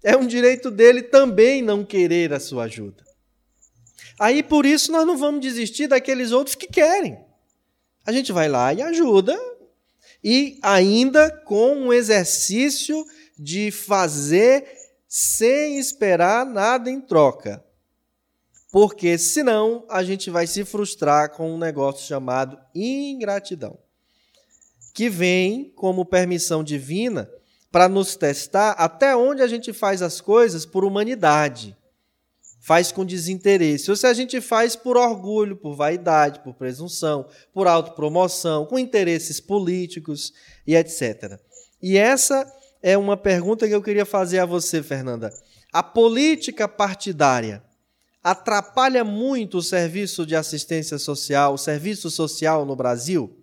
[0.00, 3.09] É um direito dele também não querer a sua ajuda.
[4.20, 7.18] Aí por isso nós não vamos desistir daqueles outros que querem.
[8.04, 9.34] A gente vai lá e ajuda,
[10.22, 13.02] e ainda com um exercício
[13.38, 14.62] de fazer
[15.08, 17.64] sem esperar nada em troca.
[18.70, 23.78] Porque senão a gente vai se frustrar com um negócio chamado ingratidão,
[24.92, 27.26] que vem como permissão divina
[27.72, 31.74] para nos testar até onde a gente faz as coisas por humanidade
[32.60, 37.66] faz com desinteresse, ou se a gente faz por orgulho, por vaidade, por presunção, por
[37.66, 40.32] autopromoção, com interesses políticos
[40.66, 41.40] e etc.
[41.82, 42.46] E essa
[42.82, 45.32] é uma pergunta que eu queria fazer a você, Fernanda.
[45.72, 47.62] A política partidária
[48.22, 53.39] atrapalha muito o serviço de assistência social, o serviço social no Brasil?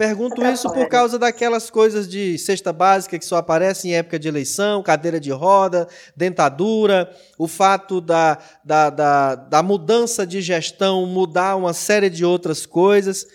[0.00, 4.28] Pergunto isso por causa daquelas coisas de cesta básica que só aparecem em época de
[4.28, 5.86] eleição, cadeira de roda,
[6.16, 12.64] dentadura, o fato da, da, da, da mudança de gestão mudar uma série de outras
[12.64, 13.26] coisas.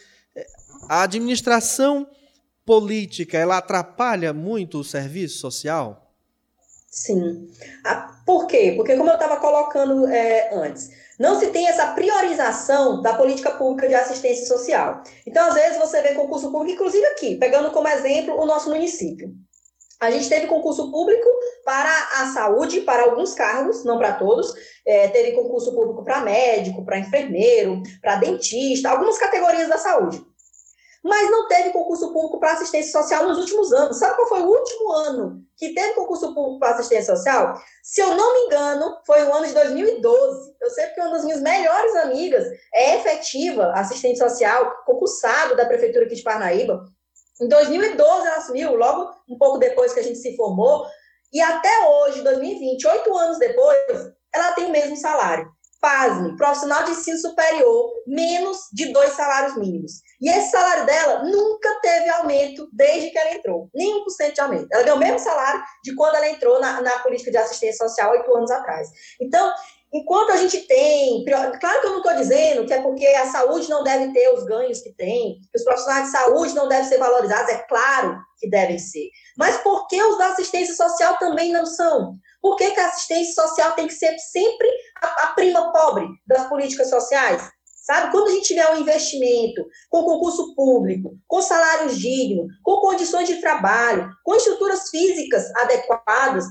[0.89, 2.07] A administração
[2.65, 6.11] política, ela atrapalha muito o serviço social?
[6.89, 7.47] Sim.
[7.85, 8.73] Ah, por quê?
[8.75, 10.89] Porque, como eu estava colocando é, antes,
[11.19, 15.01] não se tem essa priorização da política pública de assistência social.
[15.25, 19.29] Então, às vezes, você vê concurso público, inclusive aqui, pegando como exemplo o nosso município.
[19.99, 21.27] A gente teve concurso público
[21.63, 21.89] para
[22.21, 24.53] a saúde, para alguns cargos, não para todos.
[24.85, 30.21] É, teve concurso público para médico, para enfermeiro, para dentista, algumas categorias da saúde
[31.05, 33.99] mas não teve concurso público para assistência social nos últimos anos.
[33.99, 37.61] Sabe qual foi o último ano que teve concurso público para assistência social?
[37.83, 40.55] Se eu não me engano, foi o ano de 2012.
[40.59, 46.05] Eu sei que uma das minhas melhores amigas é efetiva assistente social, concursado da prefeitura
[46.05, 46.83] aqui de Parnaíba.
[47.39, 50.87] Em 2012 ela assumiu, logo um pouco depois que a gente se formou,
[51.31, 56.91] e até hoje, 2020, oito anos depois, ela tem o mesmo salário pasme, profissional de
[56.91, 60.01] ensino superior, menos de dois salários mínimos.
[60.21, 64.67] E esse salário dela nunca teve aumento desde que ela entrou, nem 1% de aumento.
[64.71, 68.11] Ela ganhou o mesmo salário de quando ela entrou na, na política de assistência social
[68.11, 68.89] oito anos atrás.
[69.21, 69.53] Então,
[69.95, 71.23] enquanto a gente tem.
[71.23, 74.43] Claro que eu não estou dizendo que é porque a saúde não deve ter os
[74.43, 78.49] ganhos que tem, que os profissionais de saúde não devem ser valorizados, é claro que
[78.49, 79.09] devem ser.
[79.37, 82.17] Mas por que os da assistência social também não são?
[82.45, 84.69] Por que, que a assistência social tem que ser sempre
[85.01, 87.41] a, a prima pobre das políticas sociais?
[87.65, 88.11] Sabe?
[88.11, 93.41] Quando a gente tiver um investimento com concurso público, com salários dignos, com condições de
[93.41, 96.45] trabalho, com estruturas físicas adequadas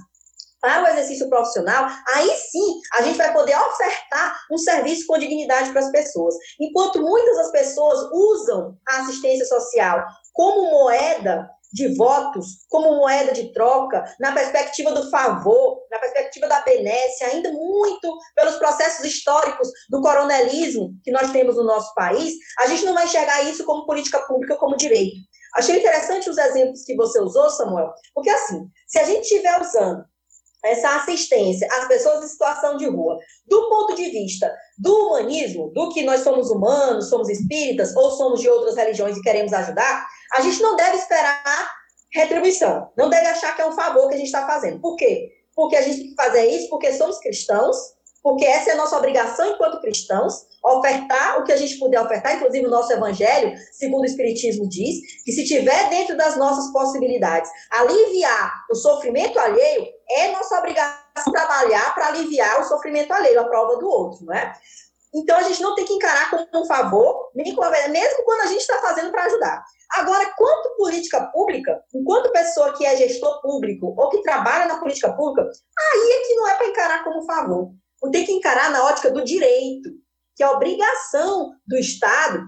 [0.60, 5.70] para o exercício profissional, aí sim a gente vai poder ofertar um serviço com dignidade
[5.70, 6.34] para as pessoas.
[6.60, 13.52] Enquanto muitas das pessoas usam a assistência social como moeda de votos como moeda de
[13.52, 15.83] troca, na perspectiva do favor,
[16.34, 21.94] perspectiva da benesse, ainda muito pelos processos históricos do coronelismo que nós temos no nosso
[21.94, 25.16] país, a gente não vai enxergar isso como política pública, como direito.
[25.54, 30.04] Achei interessante os exemplos que você usou, Samuel, porque assim, se a gente estiver usando
[30.64, 35.90] essa assistência às pessoas em situação de rua, do ponto de vista do humanismo, do
[35.90, 40.40] que nós somos humanos, somos espíritas ou somos de outras religiões e queremos ajudar, a
[40.40, 41.70] gente não deve esperar
[42.14, 44.80] retribuição, não deve achar que é um favor que a gente está fazendo.
[44.80, 45.33] Por quê?
[45.54, 47.76] Porque a gente tem que fazer isso porque somos cristãos,
[48.22, 52.36] porque essa é a nossa obrigação enquanto cristãos, ofertar o que a gente puder ofertar,
[52.36, 57.50] inclusive o nosso evangelho, segundo o Espiritismo diz, que se tiver dentro das nossas possibilidades,
[57.70, 63.76] aliviar o sofrimento alheio, é nossa obrigação trabalhar para aliviar o sofrimento alheio, a prova
[63.76, 64.54] do outro, não é?
[65.14, 68.46] Então a gente não tem que encarar como um favor, nem como, mesmo quando a
[68.46, 69.64] gente está fazendo para ajudar.
[69.92, 75.12] Agora, quanto política pública, enquanto pessoa que é gestor público ou que trabalha na política
[75.12, 75.48] pública,
[75.92, 77.70] aí é que não é para encarar como favor.
[78.10, 79.90] Tem que encarar na ótica do direito,
[80.36, 82.42] que é a obrigação do Estado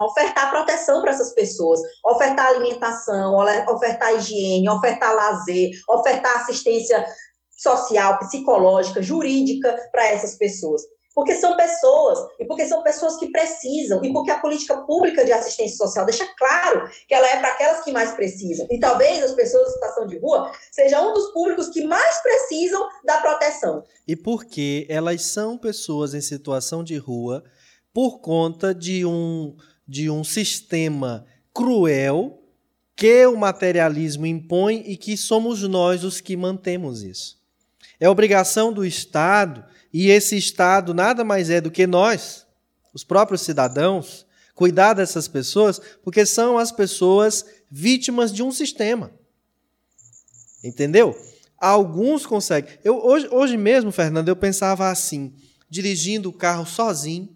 [0.00, 3.36] ofertar proteção para essas pessoas, ofertar alimentação,
[3.68, 7.04] ofertar higiene, ofertar lazer, ofertar assistência
[7.50, 10.82] social, psicológica, jurídica para essas pessoas.
[11.14, 15.32] Porque são pessoas, e porque são pessoas que precisam, e porque a política pública de
[15.32, 18.66] assistência social deixa claro que ela é para aquelas que mais precisam.
[18.70, 22.88] E talvez as pessoas em situação de rua sejam um dos públicos que mais precisam
[23.04, 23.84] da proteção.
[24.08, 27.44] E porque elas são pessoas em situação de rua
[27.92, 29.56] por conta de um,
[29.86, 32.40] de um sistema cruel
[32.96, 37.38] que o materialismo impõe e que somos nós os que mantemos isso.
[38.00, 39.64] É obrigação do Estado
[39.94, 42.44] e esse Estado nada mais é do que nós,
[42.92, 49.12] os próprios cidadãos, cuidar dessas pessoas, porque são as pessoas vítimas de um sistema.
[50.64, 51.16] Entendeu?
[51.56, 52.76] Alguns conseguem.
[52.82, 55.32] Eu, hoje, hoje mesmo, Fernando, eu pensava assim,
[55.70, 57.28] dirigindo o carro sozinho,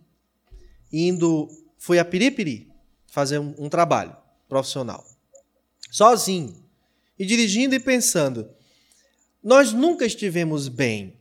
[0.93, 1.49] indo.
[1.79, 2.69] Fui a Piripiri
[3.07, 4.17] fazer um, um trabalho
[4.49, 5.07] profissional.
[5.93, 6.61] Sozinho.
[7.17, 8.51] E dirigindo e pensando.
[9.41, 11.18] Nós nunca estivemos bem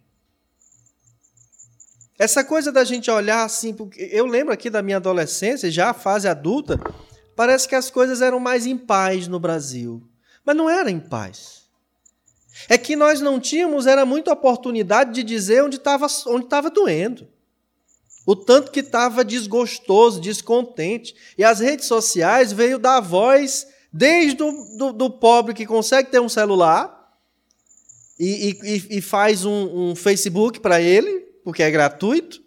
[2.17, 5.93] essa coisa da gente olhar assim, porque eu lembro aqui da minha adolescência, já a
[5.93, 6.79] fase adulta,
[7.35, 10.01] parece que as coisas eram mais em paz no Brasil.
[10.43, 11.63] Mas não era em paz.
[12.67, 17.27] É que nós não tínhamos, era muita oportunidade de dizer onde estava onde doendo.
[18.25, 21.15] O tanto que estava desgostoso, descontente.
[21.37, 26.19] E as redes sociais veio dar voz desde o do, do pobre que consegue ter
[26.19, 27.15] um celular
[28.19, 32.41] e, e, e faz um, um Facebook para ele, porque é gratuito,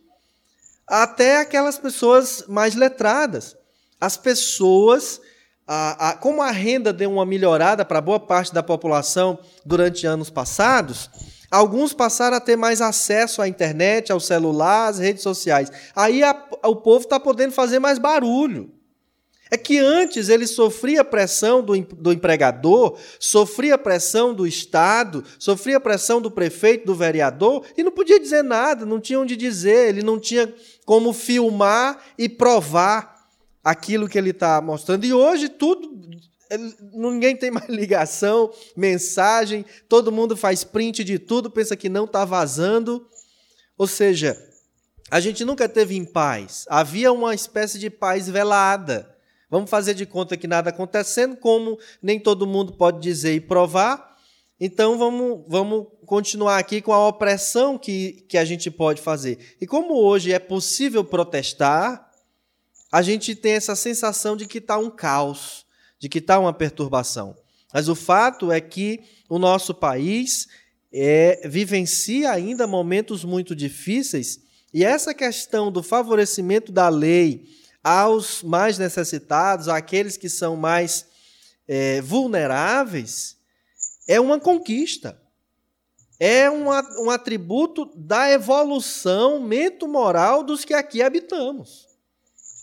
[0.86, 3.56] até aquelas pessoas mais letradas.
[3.98, 5.18] As pessoas
[5.66, 10.28] a, a, como a renda deu uma melhorada para boa parte da população durante anos
[10.28, 11.08] passados,
[11.50, 15.72] alguns passaram a ter mais acesso à internet, ao celular, às redes sociais.
[15.96, 16.36] Aí a,
[16.66, 18.70] o povo está podendo fazer mais barulho.
[19.50, 26.20] É que antes ele sofria pressão do, do empregador, sofria pressão do Estado, sofria pressão
[26.20, 30.20] do prefeito, do vereador, e não podia dizer nada, não tinha onde dizer, ele não
[30.20, 30.54] tinha
[30.86, 33.28] como filmar e provar
[33.64, 35.04] aquilo que ele está mostrando.
[35.04, 35.90] E hoje tudo.
[36.92, 42.24] Ninguém tem mais ligação, mensagem, todo mundo faz print de tudo, pensa que não está
[42.24, 43.06] vazando.
[43.78, 44.36] Ou seja,
[45.10, 46.66] a gente nunca teve em paz.
[46.68, 49.08] Havia uma espécie de paz velada.
[49.50, 54.16] Vamos fazer de conta que nada acontecendo, como nem todo mundo pode dizer e provar.
[54.60, 59.56] Então vamos, vamos continuar aqui com a opressão que, que a gente pode fazer.
[59.60, 62.08] E como hoje é possível protestar,
[62.92, 65.66] a gente tem essa sensação de que está um caos,
[65.98, 67.34] de que está uma perturbação.
[67.72, 70.46] Mas o fato é que o nosso país
[70.92, 74.40] é, vivencia ainda momentos muito difíceis
[74.72, 77.48] e essa questão do favorecimento da lei
[77.82, 81.06] aos mais necessitados, àqueles que são mais
[81.66, 83.36] é, vulneráveis,
[84.08, 85.20] é uma conquista.
[86.18, 86.66] É um,
[87.04, 91.90] um atributo da evolução mento-moral dos que aqui habitamos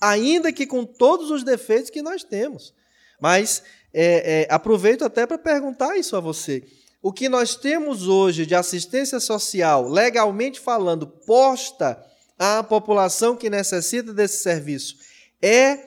[0.02, 2.74] ainda que com todos os defeitos que nós temos.
[3.20, 3.64] Mas
[3.94, 6.64] é, é, aproveito até para perguntar isso a você.
[7.02, 12.04] O que nós temos hoje de assistência social, legalmente falando, posta
[12.38, 14.96] à população que necessita desse serviço,
[15.42, 15.80] é,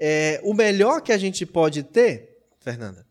[0.00, 3.06] é o melhor que a gente pode ter, Fernanda?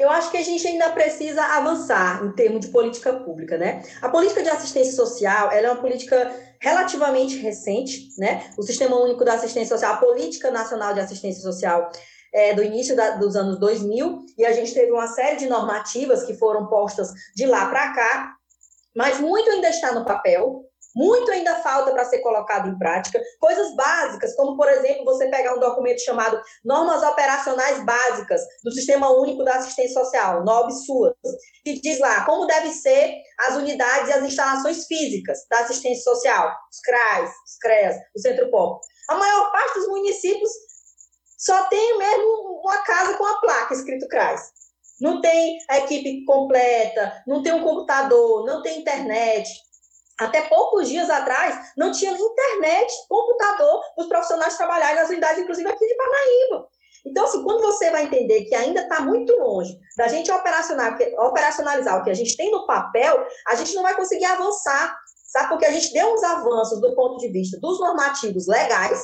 [0.00, 3.82] Eu acho que a gente ainda precisa avançar em termos de política pública, né?
[4.00, 8.50] A política de assistência social, ela é uma política relativamente recente, né?
[8.56, 11.90] O Sistema Único da Assistência Social, a Política Nacional de Assistência Social
[12.32, 16.24] é, do início da, dos anos 2000, e a gente teve uma série de normativas
[16.24, 18.36] que foram postas de lá para cá,
[18.96, 20.64] mas muito ainda está no papel,
[20.94, 23.20] muito ainda falta para ser colocado em prática.
[23.38, 29.10] Coisas básicas, como, por exemplo, você pegar um documento chamado Normas Operacionais Básicas do Sistema
[29.10, 31.14] Único da Assistência Social, NOB-SUAS,
[31.64, 36.52] que diz lá como devem ser as unidades e as instalações físicas da assistência social,
[36.70, 38.80] os CRAs, os CREAS, o Centro Pop.
[39.08, 40.50] A maior parte dos municípios
[41.38, 44.52] só tem mesmo uma casa com a placa escrito CRAS.
[45.00, 49.48] Não tem a equipe completa, não tem um computador, não tem internet,
[50.20, 55.86] até poucos dias atrás, não tinha internet, computador, os profissionais trabalharem nas unidades, inclusive aqui
[55.86, 56.68] de Parnaíba.
[57.06, 62.04] Então, assim, quando você vai entender que ainda está muito longe da gente operacionalizar o
[62.04, 64.94] que a gente tem no papel, a gente não vai conseguir avançar,
[65.26, 65.48] sabe?
[65.48, 69.02] Porque a gente deu uns avanços do ponto de vista dos normativos legais,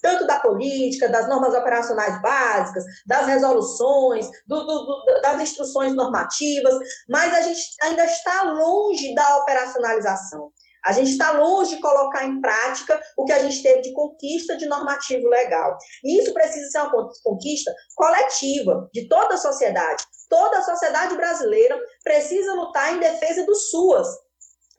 [0.00, 6.74] tanto da política, das normas operacionais básicas, das resoluções, do, do, do, das instruções normativas,
[7.08, 10.50] mas a gente ainda está longe da operacionalização.
[10.84, 14.56] A gente está longe de colocar em prática o que a gente teve de conquista
[14.56, 15.76] de normativo legal.
[16.02, 20.04] E isso precisa ser uma conquista coletiva de toda a sociedade.
[20.28, 24.08] Toda a sociedade brasileira precisa lutar em defesa do SUAS,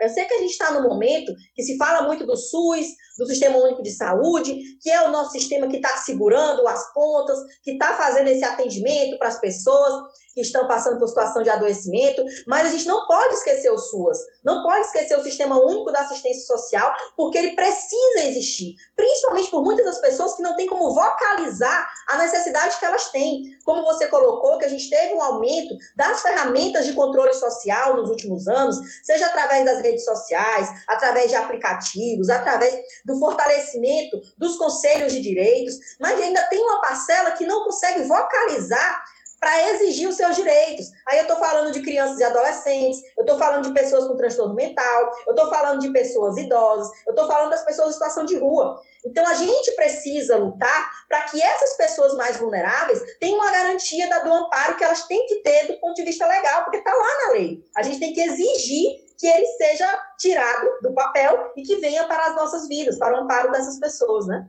[0.02, 2.88] eu sei que a gente está no momento que se fala muito do SUS,
[3.18, 7.38] do Sistema Único de Saúde, que é o nosso sistema que está segurando as pontas,
[7.64, 9.94] que está fazendo esse atendimento para as pessoas
[10.34, 14.18] que estão passando por situação de adoecimento, mas a gente não pode esquecer o SUAS,
[14.44, 19.64] não pode esquecer o Sistema Único da Assistência Social, porque ele precisa existir, principalmente por
[19.64, 23.44] muitas das pessoas que não têm como vocalizar a necessidade que elas têm.
[23.66, 28.10] Como você colocou, que a gente teve um aumento das ferramentas de controle social nos
[28.10, 35.12] últimos anos, seja através das redes sociais, através de aplicativos, através do fortalecimento dos conselhos
[35.12, 39.04] de direitos, mas ainda tem uma parcela que não consegue vocalizar
[39.42, 40.92] para exigir os seus direitos.
[41.10, 44.54] Aí eu estou falando de crianças e adolescentes, eu estou falando de pessoas com transtorno
[44.54, 48.38] mental, eu estou falando de pessoas idosas, eu estou falando das pessoas em situação de
[48.38, 48.80] rua.
[49.04, 54.32] Então a gente precisa lutar para que essas pessoas mais vulneráveis tenham uma garantia do
[54.32, 57.32] amparo que elas têm que ter do ponto de vista legal, porque está lá na
[57.34, 57.66] lei.
[57.76, 59.88] A gente tem que exigir que ele seja
[60.20, 64.28] tirado do papel e que venha para as nossas vidas, para o amparo dessas pessoas,
[64.28, 64.48] né?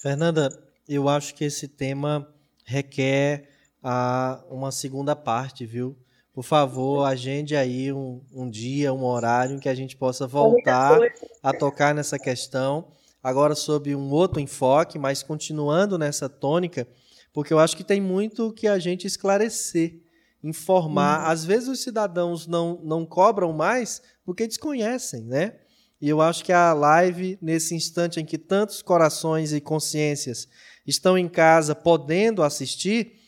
[0.00, 0.50] Fernanda,
[0.88, 2.28] eu acho que esse tema
[2.64, 3.51] requer
[3.82, 5.96] a uma segunda parte, viu?
[6.32, 10.98] Por favor, agende aí um, um dia, um horário em que a gente possa voltar
[11.42, 16.88] a tocar nessa questão, agora sob um outro enfoque, mas continuando nessa tônica,
[17.34, 20.00] porque eu acho que tem muito que a gente esclarecer,
[20.42, 21.20] informar.
[21.20, 21.26] Hum.
[21.26, 25.56] Às vezes os cidadãos não, não cobram mais porque desconhecem, né?
[26.00, 30.48] E eu acho que a live, nesse instante em que tantos corações e consciências
[30.84, 33.21] estão em casa podendo assistir,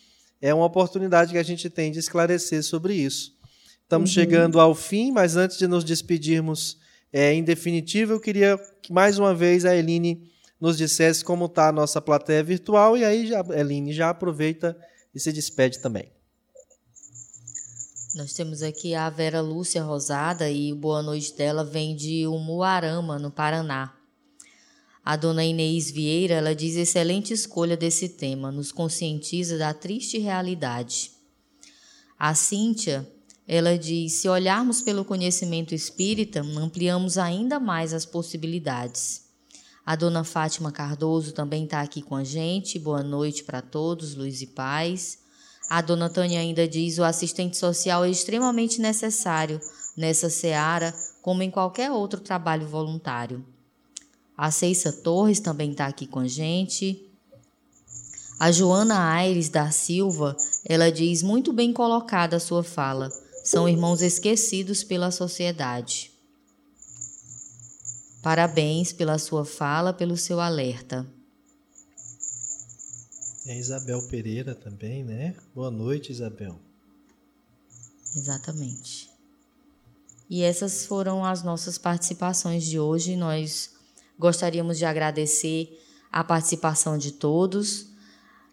[0.45, 3.34] é uma oportunidade que a gente tem de esclarecer sobre isso.
[3.82, 4.14] Estamos uhum.
[4.14, 6.76] chegando ao fim, mas antes de nos despedirmos
[7.11, 10.30] é, em definitivo, eu queria que mais uma vez a Eline
[10.61, 14.76] nos dissesse como está a nossa plateia virtual e aí, já, Eline, já aproveita
[15.14, 16.12] e se despede também.
[18.14, 23.18] Nós temos aqui a Vera Lúcia Rosada e o boa noite dela vem de Umuarama,
[23.18, 23.95] no Paraná.
[25.05, 31.11] A dona Inês Vieira, ela diz excelente escolha desse tema, nos conscientiza da triste realidade.
[32.18, 33.07] A Cíntia,
[33.46, 39.24] ela diz: se olharmos pelo conhecimento espírita, ampliamos ainda mais as possibilidades.
[39.84, 42.78] A dona Fátima Cardoso também está aqui com a gente.
[42.78, 45.18] Boa noite para todos, luz e paz.
[45.68, 49.61] A dona Tânia ainda diz: o assistente social é extremamente necessário
[49.94, 53.44] nessa seara, como em qualquer outro trabalho voluntário.
[54.37, 57.09] A Ceissa Torres também está aqui com a gente.
[58.39, 63.11] A Joana Aires da Silva, ela diz muito bem colocada a sua fala.
[63.45, 66.11] São irmãos esquecidos pela sociedade.
[68.22, 71.07] Parabéns pela sua fala, pelo seu alerta.
[73.47, 75.37] É Isabel Pereira também, né?
[75.55, 76.59] Boa noite, Isabel.
[78.16, 79.11] Exatamente.
[80.30, 83.14] E essas foram as nossas participações de hoje.
[83.14, 83.73] Nós
[84.18, 87.86] gostaríamos de agradecer a participação de todos,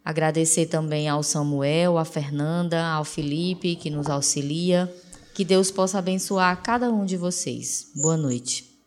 [0.03, 4.91] agradecer também ao Samuel, à Fernanda, ao Felipe, que nos auxilia.
[5.34, 7.88] Que Deus possa abençoar cada um de vocês.
[7.95, 8.78] Boa noite.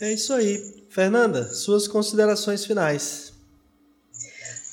[0.00, 0.84] É isso aí.
[0.90, 3.32] Fernanda, suas considerações finais.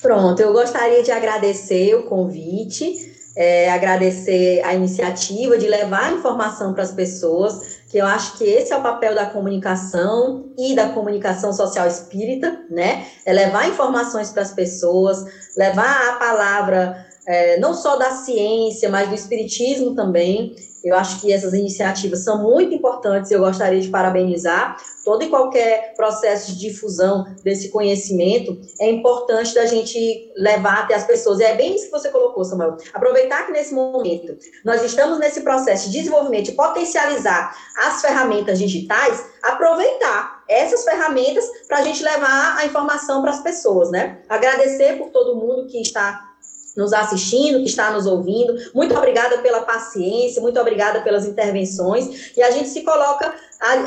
[0.02, 6.74] Pronto, eu gostaria de agradecer o convite, é, agradecer a iniciativa de levar a informação
[6.74, 10.90] para as pessoas, que eu acho que esse é o papel da comunicação e da
[10.90, 13.06] comunicação social espírita, né?
[13.26, 15.26] É levar informações para as pessoas,
[15.58, 20.56] levar a palavra é, não só da ciência, mas do espiritismo também.
[20.84, 25.94] Eu acho que essas iniciativas são muito importantes eu gostaria de parabenizar todo e qualquer
[25.96, 28.60] processo de difusão desse conhecimento.
[28.80, 31.40] É importante da gente levar até as pessoas.
[31.40, 32.78] E é bem isso que você colocou, Samuel.
[32.94, 39.26] Aproveitar que nesse momento nós estamos nesse processo de desenvolvimento, de potencializar as ferramentas digitais,
[39.42, 44.20] aproveitar essas ferramentas para a gente levar a informação para as pessoas, né?
[44.30, 46.31] Agradecer por todo mundo que está
[46.76, 48.56] nos assistindo, que está nos ouvindo.
[48.74, 52.32] Muito obrigada pela paciência, muito obrigada pelas intervenções.
[52.36, 53.34] E a gente se coloca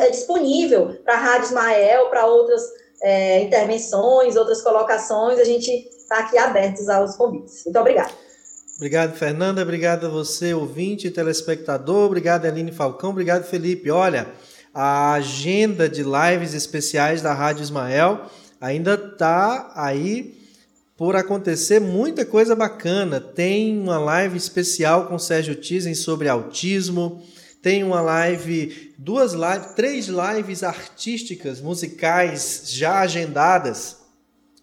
[0.00, 2.62] é disponível para a Rádio Ismael, para outras
[3.02, 5.38] é, intervenções, outras colocações.
[5.40, 7.64] A gente está aqui abertos aos convites.
[7.64, 8.12] Muito obrigada.
[8.76, 9.62] Obrigado, Fernanda.
[9.62, 12.06] Obrigado a você, ouvinte telespectador.
[12.06, 13.10] Obrigado, Aline Falcão.
[13.10, 13.90] Obrigado, Felipe.
[13.90, 14.28] Olha,
[14.72, 18.22] a agenda de lives especiais da Rádio Ismael
[18.60, 20.43] ainda está aí
[21.04, 23.20] por acontecer muita coisa bacana.
[23.20, 27.22] Tem uma live especial com Sérgio Tizen sobre autismo.
[27.60, 33.98] Tem uma live, duas lives, três lives artísticas, musicais já agendadas.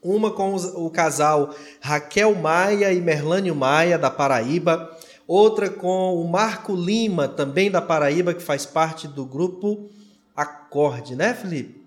[0.01, 4.97] Uma com o casal Raquel Maia e Merlânio Maia, da Paraíba.
[5.27, 9.91] Outra com o Marco Lima, também da Paraíba, que faz parte do grupo
[10.35, 11.85] Acorde, né, Felipe?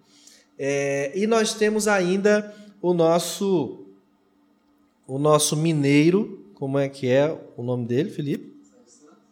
[0.56, 3.83] É, e nós temos ainda o nosso
[5.06, 8.54] o nosso mineiro, como é que é o nome dele, Felipe?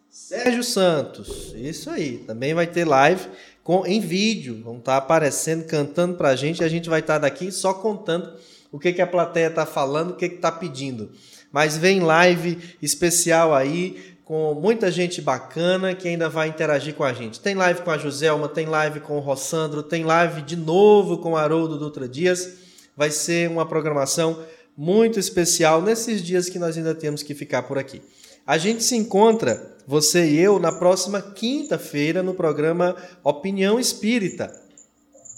[0.09, 1.53] Sérgio Santos.
[1.55, 2.19] Isso aí.
[2.19, 3.27] Também vai ter live
[3.63, 4.61] com em vídeo.
[4.63, 6.61] Vão estar tá aparecendo, cantando para a gente.
[6.61, 8.31] E a gente vai estar tá daqui só contando
[8.71, 11.11] o que, que a plateia está falando, o que está pedindo.
[11.51, 17.13] Mas vem live especial aí com muita gente bacana que ainda vai interagir com a
[17.13, 17.39] gente.
[17.39, 21.31] Tem live com a Joselma, tem live com o Rossandro, tem live de novo com
[21.31, 22.57] o Haroldo Dutra Dias.
[22.95, 24.39] Vai ser uma programação
[24.75, 28.01] muito especial nesses dias que nós ainda temos que ficar por aqui.
[28.45, 34.51] A gente se encontra, você e eu, na próxima quinta-feira no programa Opinião Espírita.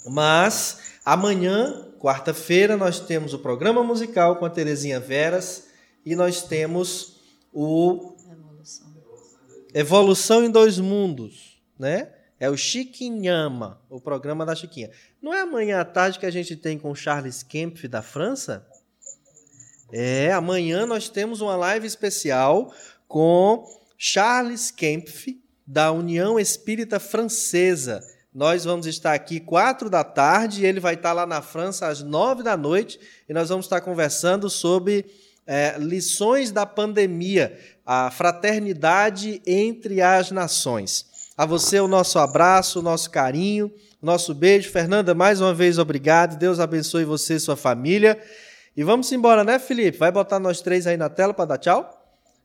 [0.06, 5.64] Mas amanhã, quarta-feira, nós temos o programa musical com a Terezinha Veras
[6.04, 7.16] e nós temos
[7.52, 8.86] o Evolução,
[9.72, 12.12] Evolução em Dois Mundos, né?
[12.38, 14.90] É o Chiquinhama, o programa da Chiquinha.
[15.22, 18.66] Não é amanhã à tarde que a gente tem com Charles Kempf da França?
[19.92, 22.72] É, amanhã nós temos uma live especial
[23.06, 23.64] com
[23.96, 28.00] Charles Kempf, da União Espírita Francesa.
[28.34, 32.42] Nós vamos estar aqui quatro da tarde ele vai estar lá na França às nove
[32.42, 35.06] da noite e nós vamos estar conversando sobre
[35.46, 41.06] é, lições da pandemia, a fraternidade entre as nações.
[41.36, 43.72] A você o nosso abraço, o nosso carinho,
[44.06, 44.70] Nosso beijo.
[44.70, 46.38] Fernanda, mais uma vez, obrigado.
[46.38, 48.16] Deus abençoe você e sua família.
[48.76, 49.96] E vamos embora, né, Felipe?
[49.96, 51.90] Vai botar nós três aí na tela para dar tchau?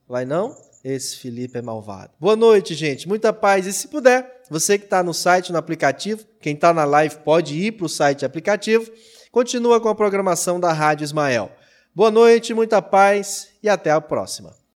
[0.07, 0.55] Vai não?
[0.81, 2.11] Esse Felipe é malvado.
[2.17, 3.05] Boa noite, gente.
[3.05, 3.67] Muita paz.
[3.67, 7.55] E se puder, você que está no site, no aplicativo, quem está na live pode
[7.55, 8.89] ir para o site aplicativo.
[9.29, 11.51] Continua com a programação da Rádio Ismael.
[11.93, 14.60] Boa noite, muita paz e até a próxima.